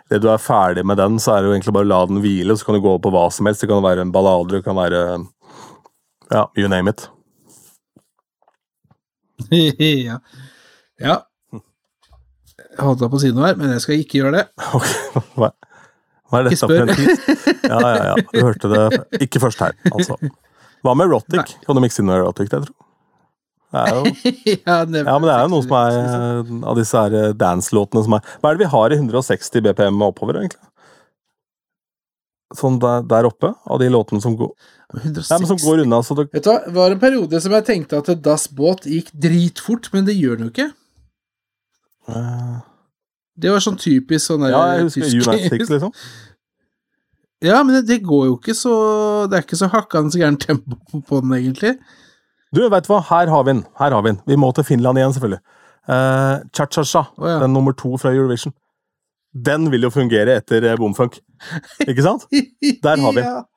[0.09, 2.21] Det du er ferdig med den, så er det jo egentlig bare å la den
[2.23, 3.61] hvile, så kan du gå på hva som helst.
[3.63, 5.03] Det kan være en ballade, det kan være
[6.29, 7.07] Ja, you name it.
[10.09, 10.19] ja.
[10.99, 11.17] ja.
[12.79, 14.45] Jeg holdt på siden her, men jeg skal ikke gjøre det.
[14.77, 15.51] Ok, hva,
[16.29, 17.09] hva er dette for en tid?
[17.69, 18.13] Ja, ja, ja.
[18.33, 20.17] Du hørte det ikke først her, altså.
[20.85, 21.57] Hva med erotic?
[21.65, 22.85] Kan du mikse inn noe erotic, det, tror du?
[23.69, 24.13] Det er jo,
[24.65, 28.01] ja, ja, men det er jo noe som er eh, av disse her eh, dance-låtene
[28.07, 30.63] som er Hva er det vi har i 160 BPM oppover, egentlig?
[32.57, 34.49] Sånn der, der oppe, av de låtene som går,
[34.95, 35.27] 160.
[35.29, 37.53] nei, men som går unna, så det Vet du hva, det var en periode som
[37.53, 40.71] jeg tenkte at Das Båt gikk dritfort, men det gjør den jo ikke.
[42.09, 42.57] Uh...
[43.39, 45.93] Det var sånn typisk sånn der Ja, jeg husker tysk- United Six, liksom.
[47.45, 48.73] Ja, men det, det går jo ikke så
[49.31, 51.77] Det er ikke så hakkende så gærent tempo på, den, egentlig.
[52.55, 52.99] Du, vet du hva?
[53.09, 53.61] Her har vi den.
[53.79, 54.19] Her har vi den.
[54.27, 55.39] Vi må til Finland igjen, selvfølgelig.
[55.89, 57.37] Uh, Cha-cha-cha, oh, ja.
[57.43, 58.53] den nummer to fra Eurovision.
[59.33, 61.19] Den vil jo fungere etter uh, Bomfunk.
[61.87, 62.25] Ikke sant?
[62.83, 63.21] Der har vi.
[63.23, 63.45] den.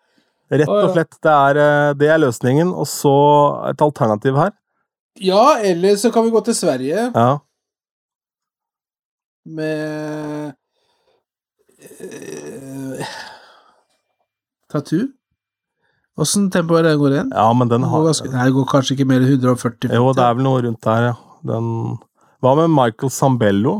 [0.52, 1.16] Rett og slett.
[1.24, 2.74] Det er, eh, det er løsningen.
[2.76, 3.12] Og så
[3.70, 4.50] et alternativ her.
[5.20, 7.38] ja, eller så kan vi gå til Sverige Ja.
[9.46, 10.52] med
[12.00, 13.06] eh,
[14.72, 15.08] Tattoo?
[16.20, 17.30] Åssen tempo er det den går igjen?
[17.32, 19.94] ja, men den Den går har ganske, nei, det går kanskje ikke mer enn 140
[19.96, 21.14] Jo, det er vel noe rundt der, ja.
[21.52, 21.70] Den
[22.42, 23.76] Hva med Michael Zambello?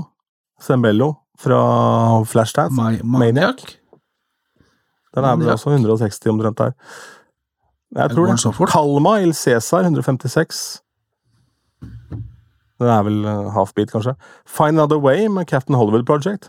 [0.63, 1.11] Zambello
[1.43, 1.59] fra
[2.31, 2.75] Flashdance?
[2.79, 3.65] Ma Maniac?
[5.13, 6.73] Den er vel også 160 omtrent der.
[7.93, 8.39] Jeg tror det.
[8.41, 8.53] så.
[8.71, 10.81] Kalma Il Cæsar 156.
[12.81, 14.15] Den er vel eh, half-beat, kanskje.
[14.49, 16.49] Find Another Way med Captain Hollywood Project.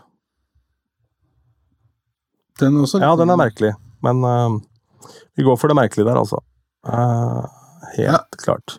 [2.60, 2.98] Den også?
[3.02, 3.74] Ja, den er merkelig,
[4.04, 6.40] men uh, vi går for det merkelige der, altså.
[6.86, 7.44] Uh,
[7.96, 8.78] helt klart.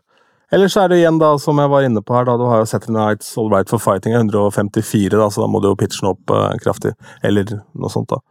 [0.54, 2.70] Ellers er det igjen, da, som jeg var inne på her, da, du har jo
[2.70, 6.04] Saturday Nights All Right for Fighting er 154, da, så da må du jo pitche
[6.04, 6.94] den opp uh, kraftig.
[7.26, 8.22] Eller noe sånt, da.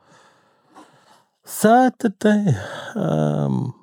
[1.45, 2.55] Saturday
[2.97, 3.75] um,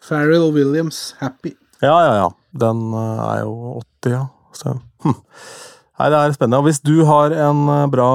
[0.00, 1.52] Farrell Williams, Happy.
[1.82, 2.32] Ja, ja, ja.
[2.54, 4.24] Den er jo 80, ja.
[4.54, 5.18] Så, hm.
[5.98, 6.62] Nei, det er spennende.
[6.62, 8.10] Og hvis du har en bra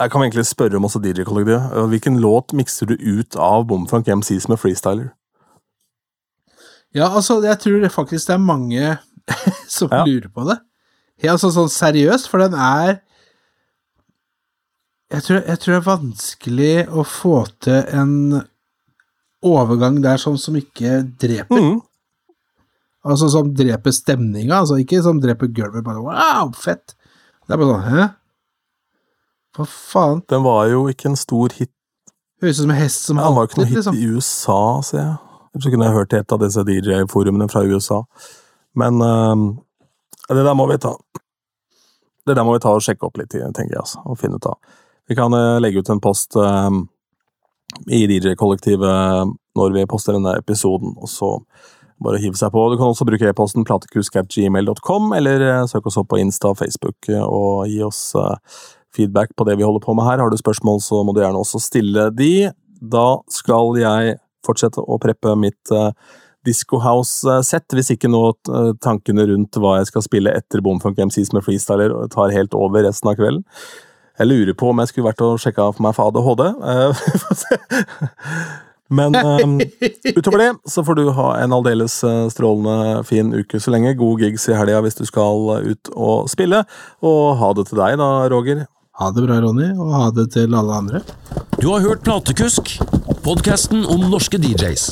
[0.00, 1.72] Jeg kan egentlig spørre om også DJ-kollektivet.
[1.76, 5.10] Eh, Hvilken låt mikser du ut av Bomfunk MCs med freestyler?
[6.96, 8.98] Ja, altså, jeg tror det faktisk det er mange
[9.68, 10.04] som Ja.
[10.08, 10.56] lurer på det.
[11.22, 13.00] Ja, altså sånn seriøst, for den er
[15.10, 17.34] jeg tror, jeg tror det er vanskelig å få
[17.66, 18.12] til en
[19.42, 21.58] overgang der sånn som ikke dreper.
[21.58, 21.80] Mm.
[23.10, 25.82] Altså som dreper stemninga, altså ikke som dreper gulvet.
[25.84, 26.94] Bare wow, fett!
[27.48, 28.06] Det er bare sånn Hæ?
[29.56, 30.22] Hva faen?
[30.30, 31.72] Den var jo ikke en stor hit.
[32.40, 33.98] Høres ut som en hest som Den var jo ikke noe hit liksom.
[33.98, 35.16] i USA, ser jeg.
[35.50, 38.04] Ellers så kunne jeg hørt i et av disse DJ-forumene fra USA.
[38.78, 39.42] Men eh,
[40.30, 40.94] det der må vi ta
[42.26, 44.46] Det der må vi ta og sjekke opp litt, tenker jeg, altså, og finne ut
[44.46, 44.58] av.
[45.10, 46.70] Vi kan eh, legge ut en post eh,
[47.90, 51.32] i DJ-kollektivet når vi poster denne episoden, og så
[52.04, 52.62] bare hive seg på.
[52.70, 57.10] Du kan også bruke e-posten platekusk.gmail.com, eller eh, søk oss opp på Insta og Facebook
[57.10, 58.02] eh, og gi oss
[58.96, 60.22] feedback på det vi holder på med her.
[60.22, 62.50] Har du spørsmål, så må du gjerne også stille de.
[62.80, 65.92] Da skal jeg fortsette å preppe mitt uh,
[66.46, 71.34] Disco House-sett, hvis ikke nå uh, tankene rundt hva jeg skal spille etter Bomfunk MCs
[71.36, 73.44] med freestyler tar helt over resten av kvelden.
[74.20, 76.42] Jeg lurer på om jeg skulle vært og sjekka for meg for ADHD.
[76.60, 76.90] Uh,
[78.90, 79.52] Men um,
[80.16, 82.00] utover det så får du ha en aldeles
[82.34, 83.92] strålende fin uke så lenge.
[84.00, 86.64] God gigs i helga hvis du skal ut og spille.
[87.06, 88.64] Og ha det til deg da, Roger.
[89.00, 91.00] Ha det bra, Ronny, og ha det til alle andre.
[91.56, 92.74] Du har hørt Platekusk,
[93.24, 94.90] podkasten om norske DJs.